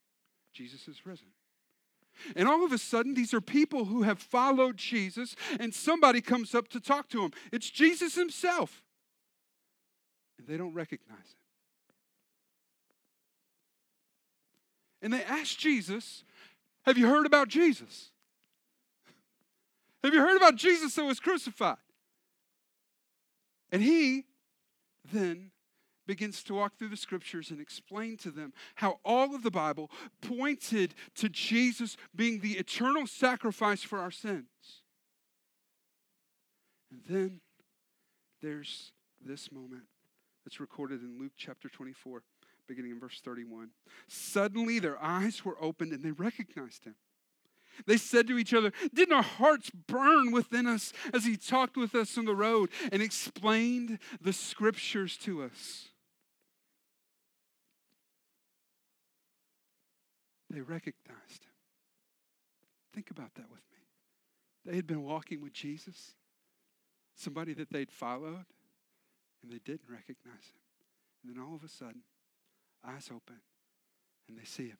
Jesus 0.52 0.86
is 0.86 1.06
risen. 1.06 1.28
And 2.36 2.46
all 2.46 2.64
of 2.64 2.72
a 2.72 2.78
sudden, 2.78 3.14
these 3.14 3.32
are 3.32 3.40
people 3.40 3.86
who 3.86 4.02
have 4.02 4.18
followed 4.18 4.76
Jesus, 4.76 5.34
and 5.58 5.74
somebody 5.74 6.20
comes 6.20 6.54
up 6.54 6.68
to 6.68 6.80
talk 6.80 7.08
to 7.08 7.22
them. 7.22 7.30
It's 7.50 7.70
Jesus 7.70 8.14
himself. 8.14 8.82
And 10.38 10.46
they 10.46 10.58
don't 10.58 10.74
recognize 10.74 11.18
him. 11.18 11.41
And 15.02 15.12
they 15.12 15.24
asked 15.24 15.58
Jesus, 15.58 16.24
Have 16.86 16.96
you 16.96 17.08
heard 17.08 17.26
about 17.26 17.48
Jesus? 17.48 18.10
Have 20.02 20.14
you 20.14 20.20
heard 20.20 20.36
about 20.36 20.56
Jesus 20.56 20.94
that 20.94 21.04
was 21.04 21.20
crucified? 21.20 21.76
And 23.70 23.82
he 23.82 24.24
then 25.12 25.50
begins 26.06 26.42
to 26.44 26.54
walk 26.54 26.76
through 26.76 26.88
the 26.88 26.96
scriptures 26.96 27.50
and 27.50 27.60
explain 27.60 28.16
to 28.18 28.30
them 28.30 28.52
how 28.76 28.98
all 29.04 29.34
of 29.34 29.42
the 29.42 29.50
Bible 29.50 29.90
pointed 30.20 30.94
to 31.14 31.28
Jesus 31.28 31.96
being 32.14 32.40
the 32.40 32.52
eternal 32.58 33.06
sacrifice 33.06 33.82
for 33.82 33.98
our 33.98 34.10
sins. 34.10 34.46
And 36.90 37.00
then 37.08 37.40
there's 38.42 38.92
this 39.24 39.52
moment 39.52 39.84
that's 40.44 40.60
recorded 40.60 41.00
in 41.02 41.18
Luke 41.18 41.32
chapter 41.36 41.68
24 41.68 42.22
beginning 42.68 42.92
in 42.92 43.00
verse 43.00 43.20
31. 43.24 43.70
Suddenly 44.08 44.78
their 44.78 45.02
eyes 45.02 45.44
were 45.44 45.56
opened 45.62 45.92
and 45.92 46.04
they 46.04 46.10
recognized 46.10 46.84
him. 46.84 46.94
They 47.86 47.96
said 47.96 48.26
to 48.28 48.38
each 48.38 48.52
other, 48.52 48.72
Didn't 48.92 49.14
our 49.14 49.22
hearts 49.22 49.70
burn 49.70 50.30
within 50.30 50.66
us 50.66 50.92
as 51.14 51.24
he 51.24 51.36
talked 51.36 51.76
with 51.76 51.94
us 51.94 52.18
on 52.18 52.26
the 52.26 52.34
road 52.34 52.70
and 52.90 53.02
explained 53.02 53.98
the 54.20 54.32
scriptures 54.32 55.16
to 55.18 55.42
us? 55.42 55.88
They 60.50 60.60
recognized 60.60 61.44
him. 61.44 61.52
Think 62.94 63.10
about 63.10 63.34
that 63.36 63.50
with 63.50 63.62
me. 63.72 63.78
They 64.66 64.76
had 64.76 64.86
been 64.86 65.02
walking 65.02 65.40
with 65.40 65.54
Jesus, 65.54 66.12
somebody 67.14 67.54
that 67.54 67.70
they'd 67.70 67.90
followed, 67.90 68.44
and 69.42 69.50
they 69.50 69.60
didn't 69.64 69.88
recognize 69.88 70.44
him. 70.52 70.60
And 71.24 71.34
then 71.34 71.42
all 71.42 71.54
of 71.54 71.64
a 71.64 71.68
sudden, 71.68 72.02
eyes 72.86 73.08
open, 73.10 73.40
and 74.28 74.38
they 74.38 74.44
see 74.44 74.68
him. 74.68 74.78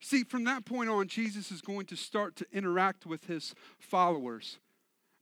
See, 0.00 0.24
from 0.24 0.44
that 0.44 0.64
point 0.64 0.88
on, 0.88 1.08
Jesus 1.08 1.50
is 1.50 1.60
going 1.60 1.86
to 1.86 1.96
start 1.96 2.34
to 2.36 2.46
interact 2.52 3.04
with 3.04 3.26
his 3.26 3.54
followers. 3.78 4.58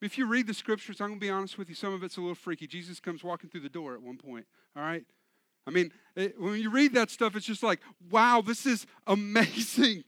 If 0.00 0.16
you 0.16 0.26
read 0.26 0.46
the 0.46 0.54
scriptures, 0.54 1.00
I'm 1.00 1.08
going 1.08 1.20
to 1.20 1.26
be 1.26 1.30
honest 1.30 1.58
with 1.58 1.68
you, 1.68 1.74
some 1.74 1.92
of 1.92 2.04
it's 2.04 2.16
a 2.16 2.20
little 2.20 2.36
freaky. 2.36 2.68
Jesus 2.68 3.00
comes 3.00 3.24
walking 3.24 3.50
through 3.50 3.62
the 3.62 3.68
door 3.68 3.94
at 3.94 4.02
one 4.02 4.16
point, 4.16 4.46
all 4.76 4.82
right? 4.82 5.04
I 5.66 5.70
mean, 5.70 5.92
it, 6.14 6.40
when 6.40 6.60
you 6.60 6.70
read 6.70 6.94
that 6.94 7.10
stuff, 7.10 7.34
it's 7.34 7.44
just 7.44 7.62
like, 7.62 7.80
wow, 8.08 8.40
this 8.40 8.64
is 8.64 8.86
amazing. 9.06 10.04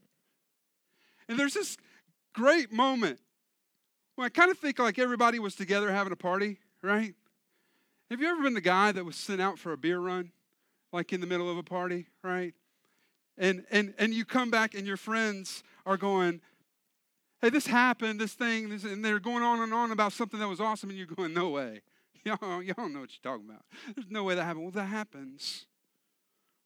And 1.29 1.39
there's 1.39 1.55
this 1.55 1.77
great 2.33 2.73
moment 2.73 3.19
when 4.15 4.27
I 4.27 4.29
kind 4.29 4.51
of 4.51 4.59
think 4.59 4.79
like 4.79 4.99
everybody 4.99 5.39
was 5.39 5.57
together 5.57 5.91
having 5.91 6.13
a 6.13 6.17
party, 6.17 6.59
right? 6.83 7.15
Have 8.11 8.21
you 8.21 8.29
ever 8.29 8.43
been 8.43 8.55
the 8.55 8.61
guy 8.61 8.93
that 8.93 9.05
was 9.05 9.17
sent 9.17 9.41
out 9.41 9.59
for 9.59 9.73
a 9.73 9.77
beer 9.77 9.99
run, 9.99 10.31
like 10.93 11.13
in 11.13 11.21
the 11.21 11.27
middle 11.27 11.51
of 11.51 11.57
a 11.57 11.63
party, 11.63 12.07
right? 12.23 12.55
And 13.39 13.65
and 13.71 13.95
and 13.99 14.13
you 14.13 14.25
come 14.25 14.51
back 14.51 14.75
and 14.75 14.87
your 14.87 14.97
friends 14.97 15.63
are 15.87 15.97
going, 15.97 16.41
hey, 17.41 17.51
this 17.51 17.67
happened, 17.67 18.21
this 18.21 18.35
thing, 18.35 18.69
this, 18.69 18.85
and 18.85 19.05
they're 19.05 19.21
going 19.21 19.43
on 19.43 19.61
and 19.61 19.73
on 19.73 19.93
about 19.93 20.13
something 20.13 20.39
that 20.41 20.49
was 20.49 20.61
awesome, 20.61 20.91
and 20.91 20.99
you're 20.99 21.07
going, 21.07 21.35
no 21.35 21.49
way. 21.51 21.81
Y'all, 22.25 22.63
y'all 22.63 22.75
don't 22.77 22.93
know 22.93 23.01
what 23.01 23.11
you're 23.11 23.33
talking 23.33 23.49
about. 23.49 23.65
There's 23.97 24.11
no 24.11 24.25
way 24.25 24.35
that 24.35 24.45
happened. 24.45 24.65
Well, 24.65 24.73
that 24.73 24.85
happens 24.85 25.65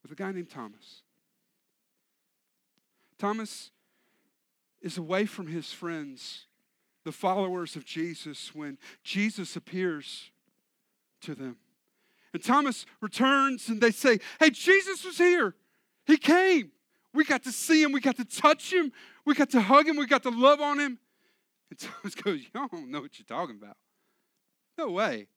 with 0.03 0.11
a 0.11 0.15
guy 0.15 0.33
named 0.33 0.49
Thomas. 0.49 1.03
Thomas 3.17 3.71
is 4.81 4.97
away 4.97 5.25
from 5.25 5.47
his 5.47 5.71
friends, 5.71 6.47
the 7.05 7.13
followers 7.13 7.77
of 7.77 7.85
Jesus, 7.85 8.53
when 8.53 8.77
Jesus 9.01 9.55
appears 9.55 10.29
to 11.21 11.35
them. 11.35 11.55
And 12.35 12.43
Thomas 12.43 12.85
returns 12.99 13.69
and 13.69 13.79
they 13.79 13.91
say, 13.91 14.19
Hey, 14.41 14.49
Jesus 14.49 15.05
was 15.05 15.17
here. 15.17 15.55
He 16.05 16.17
came. 16.17 16.69
We 17.13 17.23
got 17.23 17.43
to 17.43 17.51
see 17.53 17.81
him. 17.81 17.93
We 17.93 18.01
got 18.01 18.17
to 18.17 18.25
touch 18.25 18.73
him. 18.73 18.91
We 19.23 19.35
got 19.35 19.51
to 19.51 19.61
hug 19.61 19.87
him. 19.87 19.95
We 19.95 20.05
got 20.05 20.23
to 20.23 20.31
love 20.31 20.59
on 20.59 20.77
him. 20.77 20.99
And 21.69 21.79
Thomas 22.03 22.13
goes, 22.13 22.41
Y'all 22.53 22.67
don't 22.69 22.91
know 22.91 22.99
what 22.99 23.17
you're 23.17 23.25
talking 23.25 23.55
about. 23.55 23.77
No 24.77 24.91
way. 24.91 25.27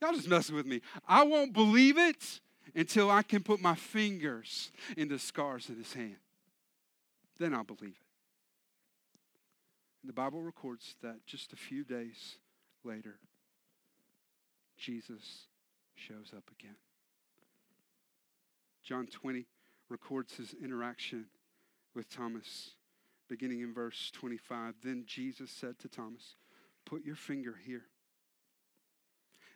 Y'all 0.00 0.12
just 0.12 0.28
messing 0.28 0.54
with 0.54 0.64
me. 0.64 0.80
I 1.08 1.24
won't 1.24 1.52
believe 1.52 1.98
it 1.98 2.40
until 2.72 3.10
I 3.10 3.22
can 3.22 3.42
put 3.42 3.60
my 3.60 3.74
fingers 3.74 4.70
in 4.96 5.08
the 5.08 5.18
scars 5.18 5.68
in 5.68 5.76
his 5.76 5.92
hand. 5.92 6.18
Then 7.40 7.52
I'll 7.52 7.64
believe 7.64 7.96
it. 7.96 8.06
And 10.02 10.08
the 10.08 10.12
Bible 10.12 10.40
records 10.40 10.94
that 11.02 11.26
just 11.26 11.52
a 11.52 11.56
few 11.56 11.82
days 11.82 12.38
later, 12.84 13.18
Jesus 14.76 15.48
shows 15.98 16.32
up 16.36 16.44
again. 16.58 16.76
John 18.82 19.06
20 19.06 19.46
records 19.88 20.36
his 20.36 20.54
interaction 20.62 21.26
with 21.94 22.08
Thomas, 22.08 22.70
beginning 23.28 23.60
in 23.60 23.74
verse 23.74 24.10
25. 24.14 24.74
Then 24.82 25.04
Jesus 25.06 25.50
said 25.50 25.78
to 25.80 25.88
Thomas, 25.88 26.36
Put 26.84 27.04
your 27.04 27.16
finger 27.16 27.56
here 27.66 27.84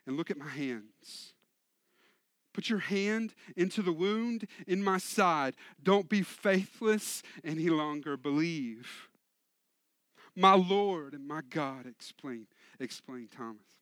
and 0.07 0.17
look 0.17 0.31
at 0.31 0.37
my 0.37 0.49
hands. 0.49 1.35
Put 2.53 2.69
your 2.69 2.81
hand 2.81 3.35
into 3.57 3.81
the 3.81 3.93
wound 3.93 4.47
in 4.67 4.85
my 4.85 4.99
side. 4.99 5.55
Don't 5.83 6.09
be 6.09 6.23
faithless 6.23 7.23
any 7.43 7.71
longer. 7.71 8.17
Believe. 8.17 9.09
My 10.37 10.55
Lord 10.55 11.15
and 11.15 11.27
my 11.27 11.41
God, 11.49 11.87
explain, 11.87 12.47
explain 12.79 13.29
Thomas. 13.35 13.82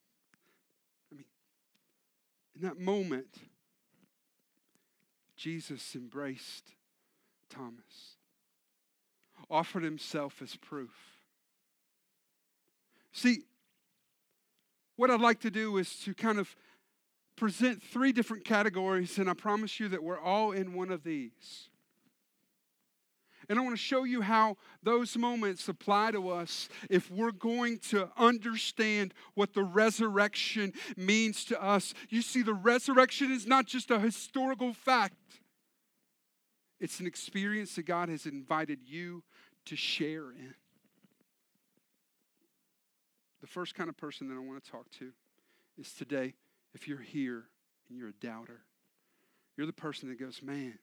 In 2.60 2.68
that 2.68 2.78
moment, 2.78 3.38
Jesus 5.34 5.94
embraced 5.94 6.74
Thomas, 7.48 8.16
offered 9.48 9.82
himself 9.82 10.42
as 10.42 10.56
proof. 10.56 10.90
See, 13.12 13.44
what 14.96 15.10
I'd 15.10 15.22
like 15.22 15.40
to 15.40 15.50
do 15.50 15.78
is 15.78 15.96
to 16.00 16.12
kind 16.12 16.38
of 16.38 16.54
present 17.34 17.82
three 17.82 18.12
different 18.12 18.44
categories, 18.44 19.16
and 19.16 19.30
I 19.30 19.32
promise 19.32 19.80
you 19.80 19.88
that 19.88 20.02
we're 20.02 20.20
all 20.20 20.52
in 20.52 20.74
one 20.74 20.90
of 20.90 21.02
these. 21.02 21.70
And 23.50 23.58
I 23.58 23.62
want 23.62 23.74
to 23.74 23.82
show 23.82 24.04
you 24.04 24.20
how 24.20 24.56
those 24.80 25.18
moments 25.18 25.68
apply 25.68 26.12
to 26.12 26.28
us 26.28 26.68
if 26.88 27.10
we're 27.10 27.32
going 27.32 27.80
to 27.90 28.08
understand 28.16 29.12
what 29.34 29.54
the 29.54 29.64
resurrection 29.64 30.72
means 30.96 31.44
to 31.46 31.60
us. 31.60 31.92
You 32.10 32.22
see, 32.22 32.42
the 32.42 32.54
resurrection 32.54 33.32
is 33.32 33.48
not 33.48 33.66
just 33.66 33.90
a 33.90 33.98
historical 33.98 34.72
fact, 34.72 35.16
it's 36.78 37.00
an 37.00 37.08
experience 37.08 37.74
that 37.74 37.86
God 37.86 38.08
has 38.08 38.24
invited 38.24 38.78
you 38.86 39.24
to 39.66 39.74
share 39.74 40.30
in. 40.30 40.54
The 43.40 43.48
first 43.48 43.74
kind 43.74 43.90
of 43.90 43.96
person 43.96 44.28
that 44.28 44.36
I 44.36 44.38
want 44.38 44.62
to 44.62 44.70
talk 44.70 44.88
to 45.00 45.10
is 45.76 45.92
today, 45.92 46.34
if 46.72 46.86
you're 46.86 46.98
here 46.98 47.46
and 47.88 47.98
you're 47.98 48.10
a 48.10 48.12
doubter, 48.12 48.60
you're 49.56 49.66
the 49.66 49.72
person 49.72 50.08
that 50.08 50.20
goes, 50.20 50.40
man, 50.40 50.78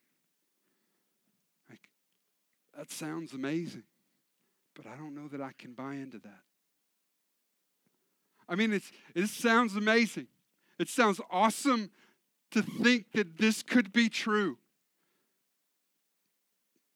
that 2.77 2.91
sounds 2.91 3.33
amazing, 3.33 3.83
but 4.75 4.85
I 4.85 4.95
don't 4.95 5.15
know 5.15 5.27
that 5.29 5.41
I 5.41 5.51
can 5.57 5.73
buy 5.73 5.95
into 5.95 6.19
that. 6.19 6.43
I 8.47 8.55
mean, 8.55 8.71
it's, 8.71 8.91
it 9.15 9.27
sounds 9.27 9.75
amazing. 9.75 10.27
It 10.79 10.87
sounds 10.87 11.19
awesome 11.31 11.89
to 12.51 12.61
think 12.61 13.11
that 13.13 13.37
this 13.37 13.63
could 13.63 13.91
be 13.91 14.09
true. 14.09 14.57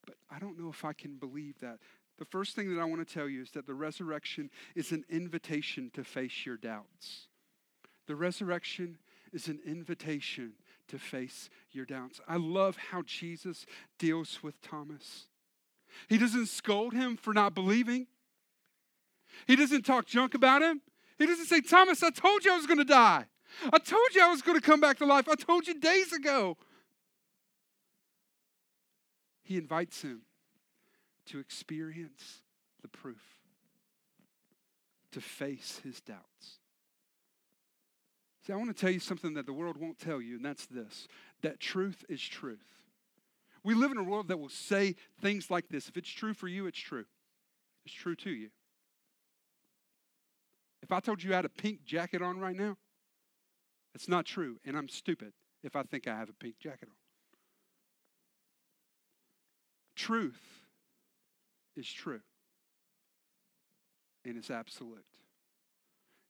But 0.06 0.14
I 0.30 0.38
don't 0.38 0.58
know 0.58 0.70
if 0.70 0.84
I 0.84 0.92
can 0.92 1.16
believe 1.16 1.58
that. 1.60 1.78
The 2.18 2.24
first 2.24 2.54
thing 2.54 2.72
that 2.74 2.80
I 2.80 2.84
want 2.84 3.06
to 3.06 3.14
tell 3.14 3.28
you 3.28 3.42
is 3.42 3.50
that 3.50 3.66
the 3.66 3.74
resurrection 3.74 4.50
is 4.76 4.92
an 4.92 5.04
invitation 5.10 5.90
to 5.94 6.04
face 6.04 6.46
your 6.46 6.56
doubts. 6.56 7.26
The 8.06 8.14
resurrection 8.14 8.98
is 9.32 9.48
an 9.48 9.58
invitation 9.66 10.52
to 10.88 10.98
face 10.98 11.50
your 11.72 11.86
doubts. 11.86 12.20
I 12.28 12.36
love 12.36 12.76
how 12.76 13.02
Jesus 13.02 13.66
deals 13.98 14.42
with 14.42 14.60
Thomas. 14.62 15.26
He 16.08 16.18
doesn't 16.18 16.46
scold 16.46 16.92
him 16.92 17.16
for 17.16 17.32
not 17.32 17.54
believing, 17.54 18.06
he 19.46 19.56
doesn't 19.56 19.84
talk 19.84 20.06
junk 20.06 20.34
about 20.34 20.62
him. 20.62 20.80
He 21.18 21.26
doesn't 21.26 21.46
say, 21.46 21.60
Thomas, 21.60 22.02
I 22.02 22.10
told 22.10 22.44
you 22.44 22.52
I 22.52 22.56
was 22.56 22.66
going 22.66 22.78
to 22.78 22.84
die. 22.84 23.26
I 23.72 23.78
told 23.78 24.14
you 24.14 24.24
I 24.24 24.28
was 24.28 24.42
going 24.42 24.58
to 24.58 24.64
come 24.64 24.80
back 24.80 24.98
to 24.98 25.06
life. 25.06 25.28
I 25.28 25.34
told 25.34 25.66
you 25.66 25.78
days 25.78 26.12
ago. 26.12 26.56
He 29.42 29.56
invites 29.56 30.02
him 30.02 30.22
to 31.26 31.38
experience 31.38 32.42
the 32.80 32.88
proof, 32.88 33.22
to 35.12 35.20
face 35.20 35.80
his 35.84 36.00
doubts. 36.00 36.58
See, 38.46 38.52
I 38.52 38.56
want 38.56 38.74
to 38.74 38.80
tell 38.80 38.90
you 38.90 38.98
something 38.98 39.34
that 39.34 39.46
the 39.46 39.52
world 39.52 39.76
won't 39.76 39.98
tell 39.98 40.20
you, 40.20 40.36
and 40.36 40.44
that's 40.44 40.66
this 40.66 41.06
that 41.42 41.60
truth 41.60 42.04
is 42.08 42.20
truth. 42.20 42.81
We 43.64 43.74
live 43.74 43.92
in 43.92 43.98
a 43.98 44.02
world 44.02 44.28
that 44.28 44.38
will 44.38 44.48
say 44.48 44.96
things 45.20 45.50
like 45.50 45.68
this 45.68 45.88
if 45.88 45.96
it's 45.96 46.10
true 46.10 46.34
for 46.34 46.48
you, 46.48 46.66
it's 46.66 46.78
true. 46.78 47.04
It's 47.84 47.94
true 47.94 48.16
to 48.16 48.30
you. 48.30 48.50
If 50.82 50.90
I 50.90 51.00
told 51.00 51.22
you 51.22 51.32
I 51.32 51.36
had 51.36 51.44
a 51.44 51.48
pink 51.50 51.84
jacket 51.84 52.22
on 52.22 52.38
right 52.38 52.56
now, 52.56 52.76
it's 53.94 54.08
not 54.08 54.24
true, 54.24 54.58
and 54.64 54.76
I'm 54.76 54.88
stupid 54.88 55.32
if 55.62 55.76
I 55.76 55.82
think 55.82 56.08
I 56.08 56.16
have 56.16 56.28
a 56.28 56.32
pink 56.34 56.58
jacket 56.58 56.88
on. 56.88 56.94
Truth 59.94 60.40
is 61.76 61.90
true. 61.90 62.20
And 64.24 64.36
it's 64.36 64.50
absolute. 64.50 65.04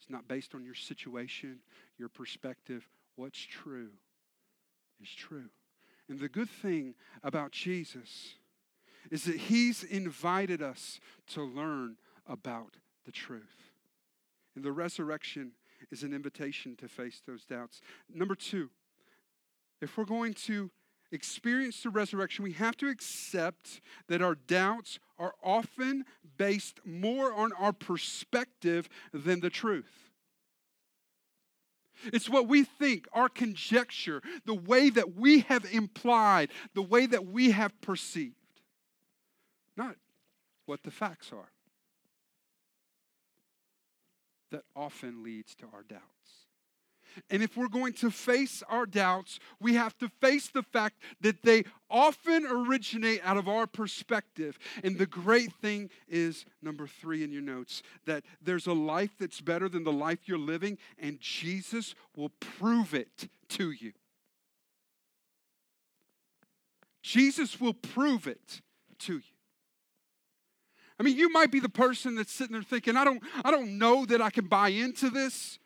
It's 0.00 0.10
not 0.10 0.26
based 0.26 0.54
on 0.54 0.64
your 0.64 0.74
situation, 0.74 1.60
your 1.98 2.08
perspective. 2.08 2.88
What's 3.16 3.38
true 3.38 3.90
is 5.00 5.08
true. 5.10 5.48
And 6.12 6.20
the 6.20 6.28
good 6.28 6.50
thing 6.50 6.94
about 7.22 7.52
Jesus 7.52 8.34
is 9.10 9.24
that 9.24 9.36
he's 9.36 9.82
invited 9.82 10.60
us 10.60 11.00
to 11.28 11.42
learn 11.42 11.96
about 12.26 12.76
the 13.06 13.12
truth. 13.12 13.72
And 14.54 14.62
the 14.62 14.72
resurrection 14.72 15.52
is 15.90 16.02
an 16.02 16.12
invitation 16.12 16.76
to 16.76 16.86
face 16.86 17.22
those 17.26 17.46
doubts. 17.46 17.80
Number 18.12 18.34
two, 18.34 18.68
if 19.80 19.96
we're 19.96 20.04
going 20.04 20.34
to 20.34 20.70
experience 21.12 21.82
the 21.82 21.88
resurrection, 21.88 22.44
we 22.44 22.52
have 22.52 22.76
to 22.76 22.90
accept 22.90 23.80
that 24.08 24.20
our 24.20 24.34
doubts 24.34 24.98
are 25.18 25.32
often 25.42 26.04
based 26.36 26.78
more 26.84 27.32
on 27.32 27.52
our 27.54 27.72
perspective 27.72 28.86
than 29.14 29.40
the 29.40 29.48
truth. 29.48 30.11
It's 32.06 32.28
what 32.28 32.48
we 32.48 32.64
think, 32.64 33.06
our 33.12 33.28
conjecture, 33.28 34.22
the 34.44 34.54
way 34.54 34.90
that 34.90 35.14
we 35.14 35.40
have 35.40 35.64
implied, 35.72 36.50
the 36.74 36.82
way 36.82 37.06
that 37.06 37.26
we 37.26 37.50
have 37.52 37.78
perceived, 37.80 38.34
not 39.76 39.96
what 40.66 40.82
the 40.82 40.90
facts 40.90 41.32
are. 41.32 41.50
That 44.50 44.64
often 44.76 45.22
leads 45.22 45.54
to 45.56 45.66
our 45.72 45.82
doubts. 45.82 46.41
And 47.30 47.42
if 47.42 47.56
we're 47.56 47.68
going 47.68 47.92
to 47.94 48.10
face 48.10 48.62
our 48.68 48.86
doubts, 48.86 49.38
we 49.60 49.74
have 49.74 49.96
to 49.98 50.08
face 50.20 50.48
the 50.48 50.62
fact 50.62 50.96
that 51.20 51.42
they 51.42 51.64
often 51.90 52.46
originate 52.46 53.20
out 53.24 53.36
of 53.36 53.48
our 53.48 53.66
perspective. 53.66 54.58
And 54.82 54.98
the 54.98 55.06
great 55.06 55.52
thing 55.52 55.90
is, 56.08 56.44
number 56.62 56.86
three 56.86 57.22
in 57.22 57.32
your 57.32 57.42
notes, 57.42 57.82
that 58.06 58.24
there's 58.40 58.66
a 58.66 58.72
life 58.72 59.12
that's 59.18 59.40
better 59.40 59.68
than 59.68 59.84
the 59.84 59.92
life 59.92 60.20
you're 60.26 60.38
living, 60.38 60.78
and 60.98 61.20
Jesus 61.20 61.94
will 62.16 62.30
prove 62.40 62.94
it 62.94 63.28
to 63.50 63.70
you. 63.70 63.92
Jesus 67.02 67.60
will 67.60 67.74
prove 67.74 68.26
it 68.26 68.62
to 69.00 69.14
you. 69.14 69.22
I 70.98 71.02
mean, 71.02 71.16
you 71.16 71.30
might 71.30 71.50
be 71.50 71.58
the 71.58 71.68
person 71.68 72.14
that's 72.14 72.32
sitting 72.32 72.52
there 72.52 72.62
thinking, 72.62 72.96
I 72.96 73.04
don't, 73.04 73.20
I 73.44 73.50
don't 73.50 73.76
know 73.76 74.06
that 74.06 74.22
I 74.22 74.30
can 74.30 74.46
buy 74.46 74.68
into 74.68 75.10
this. 75.10 75.58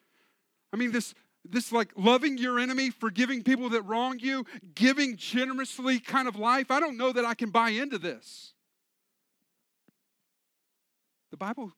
I 0.73 0.77
mean, 0.77 0.93
this, 0.93 1.15
this 1.51 1.73
like 1.73 1.93
loving 1.97 2.39
your 2.39 2.59
enemy, 2.59 2.91
forgiving 2.91 3.43
people 3.43 3.69
that 3.71 3.83
wrong 3.83 4.19
you, 4.19 4.45
giving 4.75 5.17
generously 5.17 5.99
kind 5.99 6.29
of 6.29 6.37
life. 6.37 6.71
I 6.71 6.81
don't 6.81 6.97
know 6.97 7.13
that 7.13 7.25
I 7.25 7.35
can 7.35 7.51
buy 7.51 7.71
into 7.71 7.99
this. 7.99 8.53
The 11.31 11.37
Bible 11.37 11.73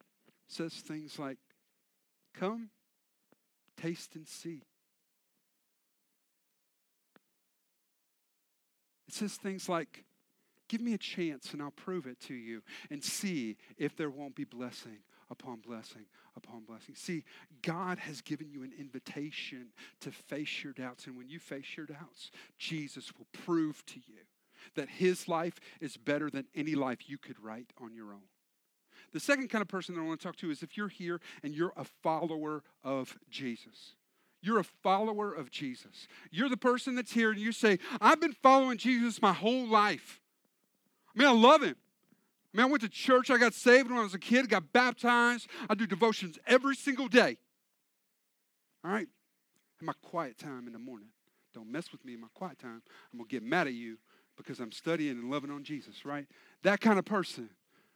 says 0.47 0.75
things 0.75 1.19
like, 1.19 1.39
Come, 2.35 2.71
taste 3.77 4.15
and 4.15 4.27
see. 4.27 4.63
It 9.09 9.15
says 9.15 9.35
things 9.35 9.69
like, 9.69 10.05
Give 10.69 10.81
me 10.81 10.95
a 10.95 10.99
chance 10.99 11.53
and 11.53 11.63
I'll 11.63 11.71
prove 11.71 12.07
it 12.07 12.21
to 12.27 12.35
you 12.35 12.63
and 12.91 13.03
see 13.03 13.57
if 13.79 13.97
there 13.97 14.11
won't 14.11 14.37
be 14.37 14.45
blessing 14.45 14.99
upon 15.31 15.61
blessing 15.61 16.05
upon 16.39 16.65
blessing. 16.65 16.95
See, 16.95 17.25
God 17.63 17.99
has 17.99 18.23
given 18.23 18.51
you 18.51 18.63
an 18.63 18.73
invitation 18.79 19.67
to 20.01 20.11
face 20.11 20.65
your 20.65 20.73
doubts. 20.73 21.07
And 21.07 21.17
when 21.17 21.29
you 21.29 21.39
face 21.39 21.77
your 21.77 21.87
doubts, 21.87 22.31
Jesus 22.57 23.13
will 23.17 23.27
prove 23.45 23.85
to 23.87 24.01
you 24.07 24.21
that 24.75 24.89
his 24.89 25.29
life 25.29 25.61
is 25.81 25.97
better 25.97 26.31
than 26.31 26.47
any 26.55 26.75
life 26.75 27.09
you 27.09 27.19
could 27.19 27.43
write 27.43 27.73
on 27.81 27.95
your 27.95 28.13
own. 28.13 28.23
The 29.13 29.21
second 29.21 29.49
kind 29.49 29.63
of 29.63 29.69
person 29.69 29.95
that 29.95 30.01
I 30.01 30.05
want 30.05 30.21
to 30.21 30.27
talk 30.27 30.37
to 30.37 30.51
is 30.51 30.63
if 30.63 30.77
you're 30.77 30.89
here 30.89 31.21
and 31.43 31.55
you're 31.55 31.73
a 31.77 31.85
follower 31.85 32.63
of 32.85 33.17
Jesus. 33.31 33.95
You're 34.41 34.59
a 34.59 34.65
follower 34.65 35.33
of 35.33 35.51
Jesus. 35.51 36.07
You're 36.31 36.49
the 36.49 36.57
person 36.57 36.95
that's 36.95 37.13
here 37.13 37.31
and 37.31 37.41
you 37.41 37.53
say, 37.53 37.79
I've 38.01 38.21
been 38.21 38.33
following 38.33 38.79
Jesus 38.79 39.21
my 39.21 39.33
whole 39.33 39.67
life. 39.67 40.21
I 41.15 41.19
mean, 41.19 41.29
I 41.29 41.33
love 41.33 41.63
him. 41.63 41.77
I 42.53 42.57
mean, 42.57 42.67
I 42.67 42.71
went 42.71 42.83
to 42.83 42.89
church. 42.89 43.31
I 43.31 43.39
got 43.39 43.55
saved 43.55 43.91
when 43.91 43.99
I 43.99 44.03
was 44.03 44.15
a 44.15 44.19
kid, 44.19 44.49
got 44.49 44.73
baptized. 44.73 45.49
I 45.69 45.75
do 45.75 45.87
devotions 45.87 46.39
every 46.47 46.75
single 46.75 47.09
day. 47.09 47.37
All 48.85 48.91
right? 48.91 49.09
In 49.81 49.87
my 49.87 49.93
quiet 50.03 50.39
time 50.39 50.67
in 50.67 50.73
the 50.73 50.79
morning. 50.79 51.09
Don't 51.55 51.71
mess 51.71 51.93
with 51.93 52.05
me 52.05 52.15
in 52.15 52.21
my 52.21 52.29
quiet 52.35 52.59
time. 52.59 52.83
I'm 53.13 53.19
going 53.19 53.29
to 53.29 53.35
get 53.35 53.43
mad 53.43 53.67
at 53.67 53.75
you 53.75 53.99
because 54.37 54.61
I'm 54.61 54.73
studying 54.73 55.19
and 55.19 55.31
loving 55.31 55.51
on 55.51 55.65
Jesus, 55.65 56.05
right? 56.05 56.27
That 56.63 56.81
kind 56.81 56.99
of 56.99 57.05
person, 57.05 57.51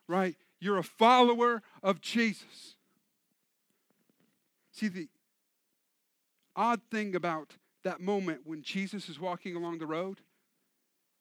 right? 0.09 0.37
You're 0.61 0.79
a 0.79 0.85
follower 0.85 1.63
of 1.83 2.01
Jesus. 2.01 2.77
See, 4.73 4.89
the 4.89 5.09
odd 6.57 6.81
thing 6.91 7.15
about 7.15 7.57
that 7.85 8.01
moment 8.01 8.41
when 8.45 8.63
Jesus 8.63 9.09
is 9.09 9.19
walking 9.19 9.57
along 9.57 9.79
the 9.79 9.87
road 9.87 10.21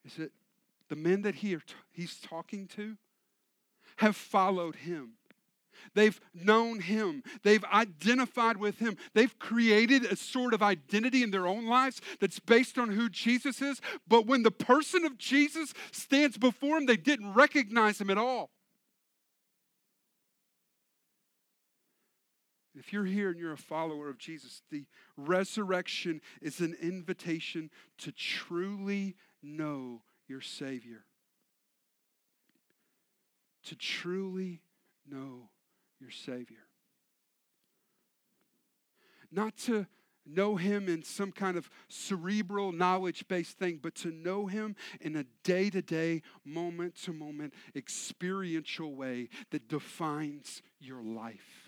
is 0.06 0.15
that 0.15 0.32
the 0.89 0.96
men 0.96 1.22
that 1.22 1.36
he 1.36 1.56
are, 1.56 1.62
he's 1.91 2.20
talking 2.20 2.67
to 2.67 2.98
have 4.02 4.16
followed 4.16 4.78
him. 4.78 5.14
They've 5.94 6.20
known 6.34 6.80
him. 6.80 7.22
They've 7.44 7.64
identified 7.66 8.58
with 8.58 8.80
him. 8.80 8.98
They've 9.14 9.38
created 9.38 10.06
a 10.06 10.16
sort 10.16 10.56
of 10.56 10.64
identity 10.64 11.22
in 11.22 11.30
their 11.30 11.46
own 11.46 11.68
lives 11.68 12.02
that's 12.20 12.40
based 12.40 12.80
on 12.80 12.90
who 12.90 13.10
Jesus 13.10 13.62
is. 13.62 13.80
But 14.08 14.26
when 14.26 14.42
the 14.42 14.52
person 14.52 15.06
of 15.06 15.20
Jesus 15.20 15.74
stands 15.92 16.38
before 16.38 16.78
them, 16.78 16.88
they 16.88 16.98
didn't 16.98 17.34
recognize 17.34 18.02
him 18.02 18.10
at 18.10 18.18
all. 18.18 18.50
If 22.74 22.92
you're 22.92 23.06
here 23.06 23.30
and 23.30 23.40
you're 23.40 23.54
a 23.54 23.58
follower 23.58 24.10
of 24.10 24.18
Jesus, 24.18 24.64
the 24.72 24.86
resurrection 25.16 26.22
is 26.42 26.60
an 26.60 26.76
invitation 26.82 27.70
to 28.00 28.12
truly 28.12 29.16
know 29.44 30.02
your 30.28 30.42
Savior. 30.42 31.06
To 33.65 33.76
truly 33.76 34.62
know 35.10 35.50
your 36.00 36.12
Savior. 36.12 36.65
Not 39.32 39.56
to 39.60 39.88
know 40.26 40.56
Him 40.56 40.88
in 40.88 41.04
some 41.04 41.32
kind 41.32 41.58
of 41.58 41.69
cerebral, 41.88 42.71
knowledge 42.71 43.28
based 43.28 43.58
thing, 43.58 43.80
but 43.82 43.95
to 43.95 44.12
know 44.12 44.47
Him 44.47 44.76
in 45.00 45.15
a 45.15 45.26
day 45.43 45.69
to 45.69 45.82
day, 45.82 46.21
moment 46.43 46.95
to 47.04 47.13
moment, 47.13 47.54
experiential 47.76 48.95
way 48.95 49.30
that 49.52 49.67
defines 49.67 50.62
your 50.80 51.02
life. 51.02 51.61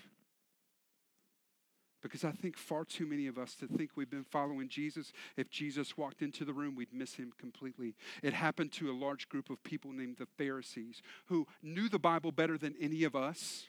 Because 2.04 2.22
I 2.22 2.32
think 2.32 2.58
far 2.58 2.84
too 2.84 3.06
many 3.06 3.28
of 3.28 3.38
us 3.38 3.54
to 3.54 3.66
think 3.66 3.92
we've 3.96 4.10
been 4.10 4.24
following 4.24 4.68
Jesus, 4.68 5.10
if 5.38 5.48
Jesus 5.48 5.96
walked 5.96 6.20
into 6.20 6.44
the 6.44 6.52
room, 6.52 6.76
we'd 6.76 6.92
miss 6.92 7.14
him 7.14 7.32
completely. 7.38 7.94
It 8.22 8.34
happened 8.34 8.72
to 8.72 8.90
a 8.90 8.92
large 8.92 9.26
group 9.30 9.48
of 9.48 9.64
people 9.64 9.90
named 9.90 10.16
the 10.18 10.26
Pharisees 10.36 11.00
who 11.26 11.46
knew 11.62 11.88
the 11.88 11.98
Bible 11.98 12.30
better 12.30 12.58
than 12.58 12.74
any 12.78 13.04
of 13.04 13.16
us 13.16 13.68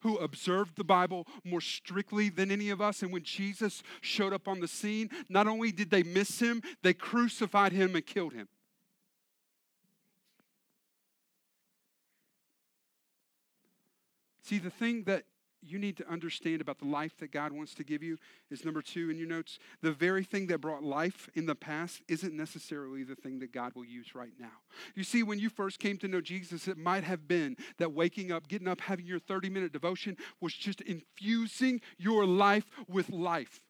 who 0.00 0.16
observed 0.18 0.76
the 0.76 0.82
Bible 0.82 1.28
more 1.44 1.60
strictly 1.60 2.28
than 2.28 2.50
any 2.50 2.70
of 2.70 2.80
us. 2.80 3.02
And 3.02 3.12
when 3.12 3.22
Jesus 3.22 3.84
showed 4.00 4.32
up 4.32 4.48
on 4.48 4.58
the 4.58 4.66
scene, 4.66 5.08
not 5.28 5.46
only 5.46 5.70
did 5.70 5.90
they 5.90 6.02
miss 6.02 6.40
him, 6.40 6.62
they 6.82 6.92
crucified 6.92 7.70
him 7.70 7.94
and 7.94 8.04
killed 8.04 8.32
him. 8.32 8.48
See, 14.42 14.58
the 14.58 14.70
thing 14.70 15.04
that 15.04 15.22
you 15.66 15.78
need 15.78 15.96
to 15.98 16.08
understand 16.10 16.60
about 16.60 16.78
the 16.78 16.86
life 16.86 17.16
that 17.18 17.32
God 17.32 17.52
wants 17.52 17.74
to 17.74 17.84
give 17.84 18.02
you 18.02 18.18
is 18.50 18.64
number 18.64 18.82
two 18.82 19.10
in 19.10 19.18
your 19.18 19.28
notes. 19.28 19.58
The 19.82 19.92
very 19.92 20.24
thing 20.24 20.46
that 20.48 20.60
brought 20.60 20.82
life 20.82 21.28
in 21.34 21.46
the 21.46 21.54
past 21.54 22.02
isn't 22.08 22.34
necessarily 22.34 23.02
the 23.04 23.14
thing 23.14 23.38
that 23.40 23.52
God 23.52 23.72
will 23.74 23.84
use 23.84 24.14
right 24.14 24.32
now. 24.38 24.52
You 24.94 25.04
see, 25.04 25.22
when 25.22 25.38
you 25.38 25.50
first 25.50 25.78
came 25.78 25.98
to 25.98 26.08
know 26.08 26.20
Jesus, 26.20 26.68
it 26.68 26.78
might 26.78 27.04
have 27.04 27.26
been 27.28 27.56
that 27.78 27.92
waking 27.92 28.32
up, 28.32 28.48
getting 28.48 28.68
up, 28.68 28.80
having 28.80 29.06
your 29.06 29.18
30 29.18 29.50
minute 29.50 29.72
devotion 29.72 30.16
was 30.40 30.54
just 30.54 30.80
infusing 30.82 31.80
your 31.98 32.26
life 32.26 32.66
with 32.88 33.10
life. 33.10 33.60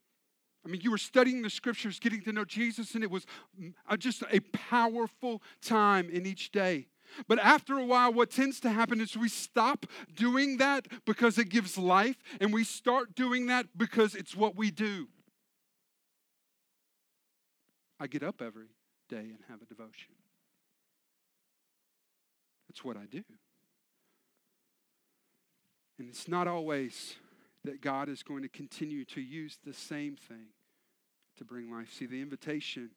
I 0.66 0.68
mean, 0.68 0.80
you 0.80 0.90
were 0.90 0.98
studying 0.98 1.42
the 1.42 1.50
scriptures, 1.50 2.00
getting 2.00 2.22
to 2.22 2.32
know 2.32 2.44
Jesus, 2.44 2.96
and 2.96 3.04
it 3.04 3.10
was 3.10 3.24
mm, 3.60 3.72
just 3.98 4.24
a 4.32 4.40
powerful 4.52 5.40
time 5.62 6.10
in 6.10 6.26
each 6.26 6.50
day. 6.50 6.88
But 7.28 7.38
after 7.38 7.78
a 7.78 7.84
while, 7.84 8.12
what 8.12 8.30
tends 8.30 8.60
to 8.60 8.70
happen 8.70 9.00
is 9.00 9.16
we 9.16 9.28
stop 9.28 9.86
doing 10.14 10.58
that 10.58 10.86
because 11.04 11.38
it 11.38 11.48
gives 11.48 11.78
life, 11.78 12.16
and 12.40 12.52
we 12.52 12.64
start 12.64 13.14
doing 13.14 13.46
that 13.46 13.66
because 13.76 14.14
it's 14.14 14.36
what 14.36 14.56
we 14.56 14.70
do. 14.70 15.08
I 17.98 18.06
get 18.06 18.22
up 18.22 18.42
every 18.42 18.68
day 19.08 19.16
and 19.16 19.38
have 19.48 19.62
a 19.62 19.64
devotion. 19.64 20.12
That's 22.68 22.84
what 22.84 22.96
I 22.96 23.06
do. 23.10 23.24
And 25.98 26.08
it's 26.08 26.28
not 26.28 26.46
always 26.46 27.14
that 27.64 27.80
God 27.80 28.08
is 28.08 28.22
going 28.22 28.42
to 28.42 28.48
continue 28.48 29.04
to 29.06 29.20
use 29.20 29.58
the 29.64 29.72
same 29.72 30.16
thing 30.16 30.48
to 31.38 31.44
bring 31.44 31.70
life. 31.70 31.92
See, 31.92 32.06
the 32.06 32.20
invitation 32.20 32.90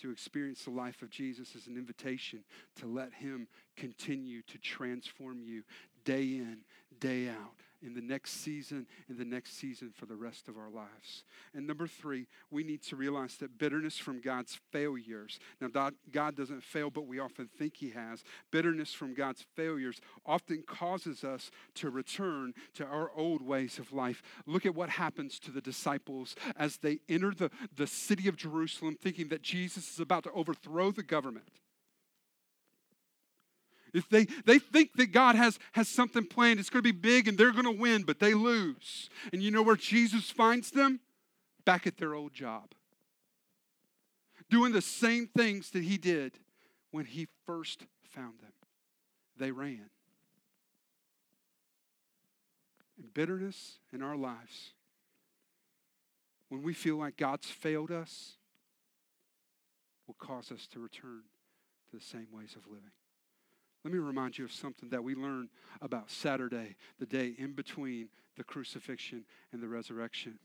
to 0.00 0.10
experience 0.10 0.64
the 0.64 0.70
life 0.70 1.02
of 1.02 1.10
Jesus 1.10 1.54
is 1.54 1.66
an 1.66 1.76
invitation 1.76 2.44
to 2.76 2.86
let 2.86 3.12
Him 3.12 3.48
continue 3.76 4.42
to 4.42 4.58
transform 4.58 5.40
you 5.42 5.62
day 6.04 6.22
in, 6.22 6.58
day 7.00 7.28
out, 7.28 7.54
in 7.84 7.94
the 7.94 8.00
next 8.00 8.42
season, 8.42 8.86
in 9.08 9.16
the 9.16 9.24
next 9.24 9.58
season 9.58 9.92
for 9.94 10.06
the 10.06 10.16
rest 10.16 10.48
of 10.48 10.56
our 10.56 10.70
lives. 10.70 11.24
And 11.54 11.66
number 11.66 11.86
three, 11.86 12.26
we 12.50 12.64
need 12.64 12.82
to 12.84 12.96
realize 12.96 13.36
that 13.36 13.58
bitterness 13.58 13.98
from 13.98 14.20
God's 14.20 14.58
failures. 14.72 15.38
Now, 15.60 15.68
God, 16.10 16.36
doesn't 16.36 16.62
fail, 16.62 16.90
but 16.90 17.06
we 17.06 17.18
often 17.18 17.48
think 17.58 17.76
He 17.76 17.90
has. 17.90 18.24
Bitterness 18.50 18.92
from 18.92 19.14
God's 19.14 19.44
failures 19.54 20.00
often 20.24 20.62
causes 20.66 21.24
us 21.24 21.50
to 21.74 21.90
return 21.90 22.54
to 22.74 22.84
our 22.84 23.10
old 23.14 23.42
ways 23.42 23.78
of 23.78 23.92
life. 23.92 24.22
Look 24.46 24.66
at 24.66 24.74
what 24.74 24.90
happens 24.90 25.38
to 25.40 25.50
the 25.50 25.60
disciples 25.60 26.34
as 26.56 26.78
they 26.78 27.00
enter 27.08 27.32
the, 27.32 27.50
the 27.74 27.86
city 27.86 28.28
of 28.28 28.36
Jerusalem 28.36 28.96
thinking 29.00 29.28
that 29.28 29.42
Jesus 29.42 29.92
is 29.92 30.00
about 30.00 30.24
to 30.24 30.32
overthrow 30.32 30.90
the 30.90 31.02
government. 31.02 31.48
If 33.94 34.08
they, 34.08 34.26
they 34.44 34.58
think 34.58 34.94
that 34.96 35.12
God 35.12 35.36
has, 35.36 35.58
has 35.72 35.88
something 35.88 36.26
planned, 36.26 36.58
it's 36.58 36.68
going 36.68 36.82
to 36.82 36.92
be 36.92 36.98
big 36.98 37.28
and 37.28 37.38
they're 37.38 37.52
going 37.52 37.64
to 37.64 37.70
win, 37.70 38.02
but 38.02 38.18
they 38.18 38.34
lose. 38.34 39.08
And 39.32 39.40
you 39.40 39.52
know 39.52 39.62
where 39.62 39.76
Jesus 39.76 40.30
finds 40.30 40.72
them? 40.72 40.98
Back 41.64 41.86
at 41.86 41.96
their 41.96 42.14
old 42.14 42.34
job. 42.34 42.72
Doing 44.50 44.72
the 44.72 44.82
same 44.82 45.28
things 45.28 45.70
that 45.70 45.84
he 45.84 45.96
did 45.96 46.32
when 46.90 47.04
he 47.06 47.28
first 47.46 47.86
found 48.02 48.34
them. 48.40 48.52
They 49.38 49.52
ran. 49.52 49.88
And 52.98 53.14
bitterness 53.14 53.78
in 53.92 54.02
our 54.02 54.16
lives, 54.16 54.72
when 56.48 56.62
we 56.62 56.74
feel 56.74 56.96
like 56.96 57.16
God's 57.16 57.48
failed 57.48 57.92
us, 57.92 58.32
will 60.06 60.16
cause 60.18 60.50
us 60.52 60.66
to 60.72 60.80
return 60.80 61.22
to 61.90 61.96
the 61.96 62.02
same 62.02 62.26
ways 62.32 62.54
of 62.56 62.66
living. 62.66 62.90
Let 63.84 63.92
me 63.92 63.98
remind 63.98 64.38
you 64.38 64.46
of 64.46 64.52
something 64.52 64.88
that 64.88 65.04
we 65.04 65.14
learned 65.14 65.50
about 65.82 66.10
Saturday, 66.10 66.76
the 66.98 67.04
day 67.04 67.34
in 67.36 67.52
between 67.52 68.08
the 68.36 68.44
crucifixion 68.44 69.24
and 69.52 69.62
the 69.62 69.68
resurrection. 69.68 70.38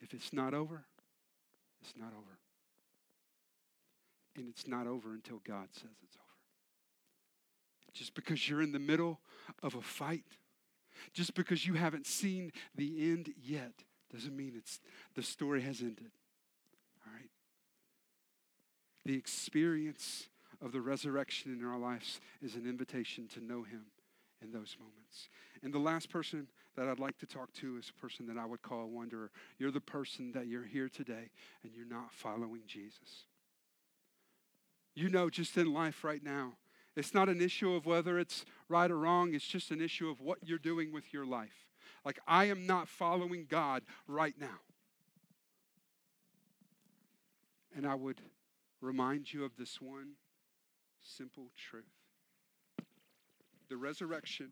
If 0.00 0.14
it's 0.14 0.32
not 0.32 0.54
over, 0.54 0.86
it's 1.82 1.92
not 1.98 2.12
over. 2.16 2.38
And 4.36 4.48
it's 4.48 4.66
not 4.66 4.86
over 4.86 5.12
until 5.12 5.42
God 5.46 5.68
says 5.72 5.90
it's 6.02 6.16
over. 6.16 6.24
Just 7.92 8.14
because 8.14 8.48
you're 8.48 8.62
in 8.62 8.72
the 8.72 8.78
middle 8.78 9.20
of 9.62 9.74
a 9.74 9.82
fight, 9.82 10.24
just 11.12 11.34
because 11.34 11.66
you 11.66 11.74
haven't 11.74 12.06
seen 12.06 12.52
the 12.74 13.10
end 13.10 13.34
yet, 13.42 13.72
doesn't 14.10 14.34
mean 14.34 14.54
it's 14.56 14.80
the 15.14 15.22
story 15.22 15.60
has 15.60 15.80
ended. 15.80 16.10
All 17.06 17.12
right? 17.12 17.30
The 19.04 19.14
experience 19.14 20.28
of 20.62 20.72
the 20.72 20.80
resurrection 20.80 21.52
in 21.58 21.64
our 21.64 21.78
lives 21.78 22.20
is 22.42 22.54
an 22.54 22.66
invitation 22.66 23.28
to 23.28 23.40
know 23.44 23.62
him 23.62 23.86
in 24.42 24.52
those 24.52 24.76
moments. 24.78 25.28
And 25.62 25.72
the 25.72 25.78
last 25.78 26.10
person 26.10 26.48
that 26.76 26.88
I'd 26.88 26.98
like 26.98 27.18
to 27.18 27.26
talk 27.26 27.52
to 27.54 27.76
is 27.76 27.90
a 27.90 28.00
person 28.00 28.26
that 28.26 28.38
I 28.38 28.46
would 28.46 28.62
call 28.62 28.82
a 28.82 28.86
wanderer. 28.86 29.30
You're 29.58 29.70
the 29.70 29.80
person 29.80 30.32
that 30.32 30.46
you're 30.46 30.64
here 30.64 30.88
today 30.88 31.30
and 31.62 31.72
you're 31.74 31.86
not 31.86 32.12
following 32.12 32.62
Jesus. 32.66 33.26
You 34.94 35.08
know, 35.08 35.30
just 35.30 35.56
in 35.56 35.72
life 35.72 36.04
right 36.04 36.22
now, 36.22 36.54
it's 36.96 37.14
not 37.14 37.28
an 37.28 37.40
issue 37.40 37.72
of 37.74 37.86
whether 37.86 38.18
it's 38.18 38.44
right 38.68 38.90
or 38.90 38.98
wrong, 38.98 39.34
it's 39.34 39.46
just 39.46 39.70
an 39.70 39.80
issue 39.80 40.08
of 40.08 40.20
what 40.20 40.38
you're 40.42 40.58
doing 40.58 40.92
with 40.92 41.12
your 41.12 41.24
life. 41.24 41.66
Like, 42.04 42.18
I 42.26 42.46
am 42.46 42.66
not 42.66 42.88
following 42.88 43.46
God 43.48 43.82
right 44.06 44.34
now. 44.38 44.60
And 47.76 47.86
I 47.86 47.94
would 47.94 48.20
remind 48.80 49.32
you 49.32 49.44
of 49.44 49.56
this 49.56 49.80
one 49.80 50.12
simple 51.02 51.50
truth 51.56 51.84
the 53.70 53.76
resurrection 53.76 54.50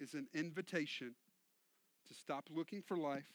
is 0.00 0.14
an 0.14 0.26
invitation 0.34 1.14
to 2.08 2.14
stop 2.14 2.48
looking 2.50 2.80
for 2.80 2.96
life 2.96 3.28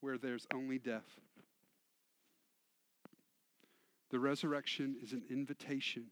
where 0.00 0.18
there's 0.18 0.46
only 0.52 0.78
death. 0.78 1.20
The 4.10 4.18
resurrection 4.18 4.96
is 5.00 5.12
an 5.12 5.22
invitation 5.30 6.06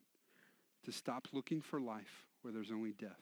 to 0.84 0.92
stop 0.92 1.26
looking 1.32 1.60
for 1.60 1.80
life 1.80 2.26
where 2.42 2.54
there's 2.54 2.70
only 2.70 2.92
death. 2.92 3.20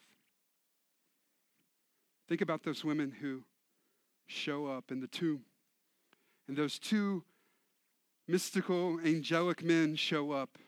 Think 2.29 2.43
about 2.43 2.63
those 2.63 2.85
women 2.85 3.11
who 3.11 3.43
show 4.27 4.67
up 4.67 4.93
in 4.93 5.01
the 5.01 5.07
tomb, 5.07 5.41
and 6.47 6.57
those 6.57 6.79
two 6.79 7.25
mystical, 8.29 9.01
angelic 9.01 9.65
men 9.65 9.97
show 9.97 10.31
up, 10.31 10.59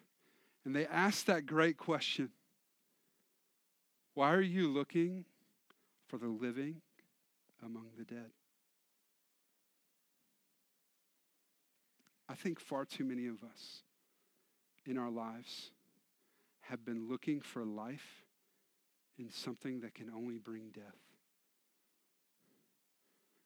and 0.64 0.74
they 0.74 0.86
ask 0.86 1.26
that 1.26 1.46
great 1.46 1.76
question 1.76 2.30
Why 4.14 4.32
are 4.32 4.40
you 4.40 4.68
looking 4.68 5.26
for 6.08 6.18
the 6.18 6.28
living 6.28 6.80
among 7.64 7.90
the 7.96 8.04
dead? 8.04 8.30
I 12.28 12.34
think 12.34 12.58
far 12.58 12.84
too 12.84 13.04
many 13.04 13.26
of 13.26 13.42
us 13.42 13.82
in 14.86 14.96
our 14.96 15.10
lives 15.10 15.70
have 16.62 16.84
been 16.84 17.08
looking 17.08 17.40
for 17.40 17.64
life 17.64 18.24
in 19.18 19.30
something 19.30 19.80
that 19.80 19.94
can 19.94 20.10
only 20.14 20.38
bring 20.38 20.70
death. 20.72 20.84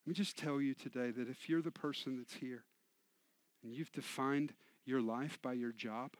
Let 0.07 0.09
me 0.09 0.15
just 0.15 0.37
tell 0.37 0.61
you 0.61 0.75
today 0.75 1.11
that 1.11 1.29
if 1.31 1.49
you're 1.49 1.63
the 1.63 1.71
person 1.71 2.19
that's 2.19 2.35
here 2.35 2.65
and 3.65 3.75
you've 3.75 3.93
defined 3.93 4.53
your 4.85 5.01
life 5.01 5.41
by 5.43 5.55
your 5.55 5.73
job 5.73 6.13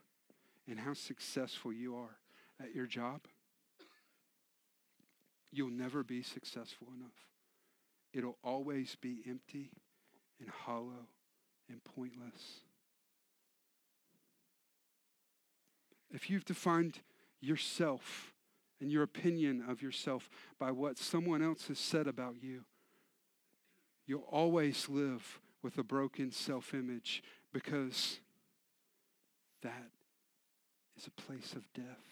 and 0.69 0.81
how 0.81 0.95
successful 0.95 1.73
you 1.73 1.95
are 1.95 2.17
at 2.61 2.75
your 2.75 2.87
job, 2.87 3.21
you'll 5.53 5.71
never 5.71 6.03
be 6.03 6.23
successful 6.23 6.89
enough. 6.97 7.29
It'll 8.15 8.39
always 8.43 8.97
be 9.01 9.23
empty 9.29 9.71
and 10.41 10.49
hollow 10.49 11.09
and 11.69 11.85
pointless. 11.85 12.61
If 16.13 16.31
you've 16.31 16.45
defined 16.45 17.01
yourself 17.41 18.33
and 18.81 18.91
your 18.91 19.03
opinion 19.03 19.65
of 19.69 19.83
yourself 19.83 20.31
by 20.59 20.71
what 20.71 20.97
someone 20.97 21.43
else 21.43 21.69
has 21.69 21.79
said 21.79 22.07
about 22.07 22.37
you, 22.41 22.65
you'll 24.07 24.29
always 24.31 24.89
live 24.89 25.41
with 25.65 25.79
a 25.79 25.83
broken 25.83 26.31
self 26.31 26.75
image 26.75 27.23
because 27.53 28.21
that 29.63 29.89
is 30.97 31.07
a 31.07 31.23
place 31.23 31.55
of 31.55 31.65
death. 31.73 32.05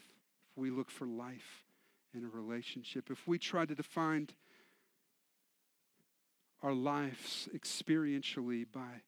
If 0.50 0.56
we 0.56 0.70
look 0.70 0.90
for 0.90 1.06
life 1.06 1.64
in 2.14 2.24
a 2.24 2.28
relationship, 2.28 3.10
if 3.10 3.28
we 3.28 3.38
try 3.38 3.66
to 3.66 3.74
define 3.74 4.30
our 6.62 6.72
lives 6.72 7.48
experientially 7.54 8.64
by 8.72 9.02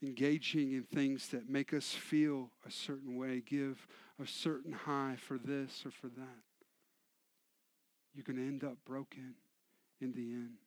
engaging 0.00 0.72
in 0.72 0.84
things 0.84 1.28
that 1.28 1.50
make 1.50 1.74
us 1.74 1.90
feel 1.90 2.50
a 2.66 2.70
certain 2.70 3.16
way, 3.16 3.42
give 3.44 3.86
a 4.22 4.26
certain 4.26 4.72
high 4.72 5.16
for 5.18 5.38
this 5.38 5.82
or 5.84 5.90
for 5.90 6.08
that, 6.08 6.42
you're 8.14 8.24
going 8.24 8.36
to 8.36 8.46
end 8.46 8.62
up 8.62 8.76
broken 8.84 9.34
in 10.00 10.12
the 10.12 10.32
end 10.34 10.58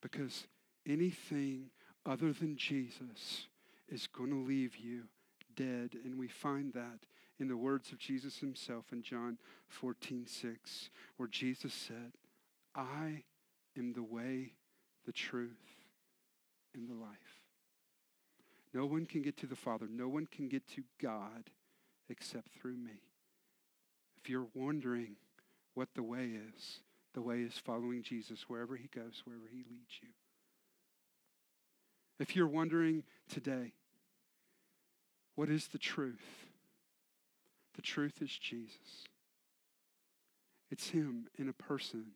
because 0.00 0.46
anything 0.86 1.70
other 2.06 2.32
than 2.32 2.56
Jesus 2.56 3.46
is 3.88 4.06
going 4.06 4.30
to 4.30 4.36
leave 4.36 4.76
you 4.76 5.04
dead. 5.56 5.96
And 6.04 6.18
we 6.18 6.28
find 6.28 6.72
that 6.74 7.00
in 7.38 7.48
the 7.48 7.56
words 7.56 7.92
of 7.92 7.98
Jesus 7.98 8.38
himself 8.38 8.86
in 8.92 9.02
John 9.02 9.38
14, 9.68 10.26
6, 10.26 10.90
where 11.16 11.28
Jesus 11.28 11.72
said, 11.72 12.12
I 12.74 13.24
am 13.76 13.92
the 13.92 14.02
way, 14.02 14.52
the 15.06 15.12
truth, 15.12 15.50
and 16.74 16.88
the 16.88 16.94
life. 16.94 17.42
No 18.72 18.86
one 18.86 19.06
can 19.06 19.22
get 19.22 19.36
to 19.38 19.46
the 19.46 19.56
Father. 19.56 19.86
No 19.88 20.08
one 20.08 20.26
can 20.26 20.48
get 20.48 20.66
to 20.74 20.82
God 21.00 21.50
except 22.08 22.48
through 22.52 22.76
me. 22.76 23.00
If 24.20 24.28
you're 24.28 24.48
wondering 24.54 25.16
what 25.74 25.88
the 25.94 26.02
way 26.02 26.30
is, 26.56 26.80
the 27.14 27.22
way 27.22 27.38
is 27.38 27.56
following 27.58 28.02
Jesus 28.02 28.48
wherever 28.48 28.76
he 28.76 28.88
goes, 28.88 29.22
wherever 29.24 29.46
he 29.50 29.58
leads 29.58 30.00
you. 30.02 30.08
If 32.18 32.36
you're 32.36 32.46
wondering 32.46 33.02
today, 33.28 33.72
what 35.34 35.48
is 35.48 35.68
the 35.68 35.78
truth? 35.78 36.46
The 37.74 37.82
truth 37.82 38.22
is 38.22 38.30
Jesus. 38.30 39.08
It's 40.70 40.90
him 40.90 41.26
in 41.38 41.48
a 41.48 41.52
person, 41.52 42.12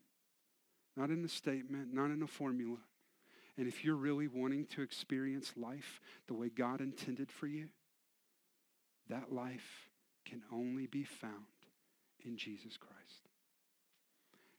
not 0.95 1.09
in 1.09 1.23
a 1.23 1.29
statement, 1.29 1.93
not 1.93 2.11
in 2.11 2.23
a 2.23 2.27
formula. 2.27 2.77
And 3.57 3.67
if 3.67 3.83
you're 3.83 3.95
really 3.95 4.27
wanting 4.27 4.65
to 4.67 4.81
experience 4.81 5.53
life 5.57 5.99
the 6.27 6.33
way 6.33 6.49
God 6.49 6.79
intended 6.79 7.29
for 7.29 7.47
you, 7.47 7.67
that 9.09 9.33
life 9.33 9.89
can 10.25 10.43
only 10.51 10.87
be 10.87 11.03
found 11.03 11.33
in 12.25 12.37
Jesus 12.37 12.77
Christ. 12.77 13.27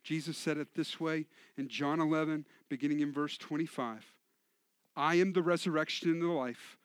Jesus 0.03 0.37
said 0.37 0.59
it 0.59 0.75
this 0.75 1.01
way 1.01 1.27
in 1.57 1.69
John 1.69 2.01
11, 2.01 2.47
beginning 2.69 3.01
in 3.01 3.13
verse 3.13 3.39
25 3.39 4.05
I 4.97 5.17
am 5.17 5.33
the 5.33 5.43
resurrection 5.43 6.11
and 6.11 6.23
the 6.23 6.27
life. 6.27 6.77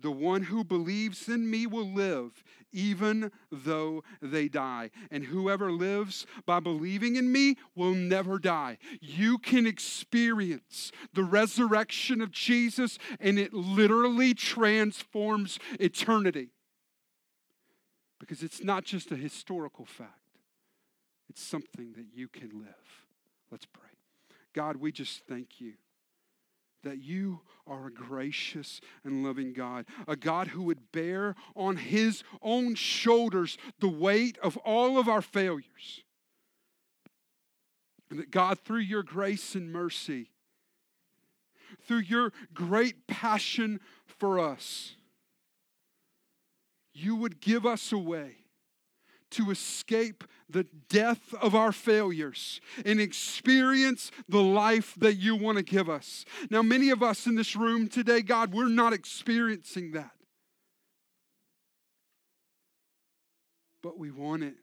The 0.00 0.10
one 0.10 0.44
who 0.44 0.64
believes 0.64 1.28
in 1.28 1.48
me 1.48 1.66
will 1.66 1.86
live, 1.86 2.42
even 2.72 3.30
though 3.50 4.02
they 4.20 4.48
die. 4.48 4.90
And 5.10 5.24
whoever 5.24 5.70
lives 5.70 6.26
by 6.46 6.60
believing 6.60 7.16
in 7.16 7.30
me 7.30 7.56
will 7.76 7.94
never 7.94 8.38
die. 8.38 8.78
You 9.00 9.38
can 9.38 9.66
experience 9.66 10.90
the 11.12 11.22
resurrection 11.22 12.20
of 12.20 12.32
Jesus, 12.32 12.98
and 13.20 13.38
it 13.38 13.52
literally 13.52 14.34
transforms 14.34 15.58
eternity. 15.78 16.48
Because 18.18 18.42
it's 18.42 18.62
not 18.62 18.84
just 18.84 19.12
a 19.12 19.16
historical 19.16 19.84
fact, 19.84 20.38
it's 21.28 21.42
something 21.42 21.92
that 21.96 22.06
you 22.14 22.28
can 22.28 22.50
live. 22.58 23.06
Let's 23.50 23.66
pray. 23.66 23.82
God, 24.54 24.76
we 24.76 24.90
just 24.90 25.22
thank 25.28 25.60
you 25.60 25.74
that 26.82 27.02
you 27.02 27.40
are 27.66 27.86
a 27.86 27.92
gracious 27.92 28.80
and 29.04 29.24
loving 29.24 29.52
God, 29.52 29.86
a 30.06 30.16
God 30.16 30.48
who 30.48 30.62
would 30.64 30.92
bear 30.92 31.34
on 31.54 31.76
his 31.76 32.22
own 32.42 32.74
shoulders 32.74 33.56
the 33.78 33.88
weight 33.88 34.38
of 34.38 34.56
all 34.58 34.98
of 34.98 35.08
our 35.08 35.22
failures. 35.22 36.02
And 38.10 38.18
that 38.18 38.30
God, 38.30 38.58
through 38.58 38.80
your 38.80 39.02
grace 39.02 39.54
and 39.54 39.72
mercy, 39.72 40.30
through 41.86 42.00
your 42.00 42.32
great 42.52 43.06
passion 43.06 43.80
for 44.06 44.38
us, 44.38 44.96
you 46.92 47.16
would 47.16 47.40
give 47.40 47.64
us 47.64 47.92
a 47.92 47.98
way 47.98 48.36
to 49.30 49.50
escape 49.50 50.24
the 50.52 50.66
death 50.88 51.34
of 51.40 51.54
our 51.54 51.72
failures 51.72 52.60
and 52.84 53.00
experience 53.00 54.10
the 54.28 54.42
life 54.42 54.94
that 54.98 55.14
you 55.14 55.34
want 55.34 55.58
to 55.58 55.64
give 55.64 55.88
us. 55.88 56.24
Now, 56.50 56.62
many 56.62 56.90
of 56.90 57.02
us 57.02 57.26
in 57.26 57.34
this 57.34 57.56
room 57.56 57.88
today, 57.88 58.22
God, 58.22 58.52
we're 58.52 58.68
not 58.68 58.92
experiencing 58.92 59.92
that. 59.92 60.12
But 63.82 63.98
we 63.98 64.10
want 64.10 64.44
it. 64.44 64.54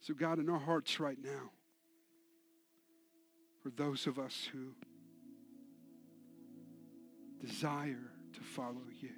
So, 0.00 0.14
God, 0.14 0.38
in 0.38 0.50
our 0.50 0.58
hearts 0.58 0.98
right 0.98 1.18
now, 1.22 1.50
for 3.62 3.70
those 3.70 4.06
of 4.08 4.18
us 4.18 4.48
who 4.52 4.74
desire 7.40 8.10
to 8.34 8.40
follow 8.40 8.82
you, 9.00 9.10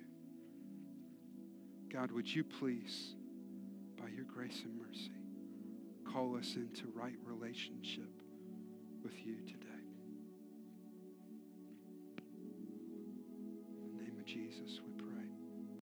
God, 1.90 2.12
would 2.12 2.32
you 2.32 2.44
please, 2.44 3.14
your 4.24 4.34
grace 4.34 4.62
and 4.64 4.78
mercy, 4.78 5.10
call 6.12 6.36
us 6.36 6.54
into 6.56 6.88
right 6.94 7.16
relationship 7.24 8.10
with 9.02 9.14
you 9.24 9.36
today? 9.46 9.63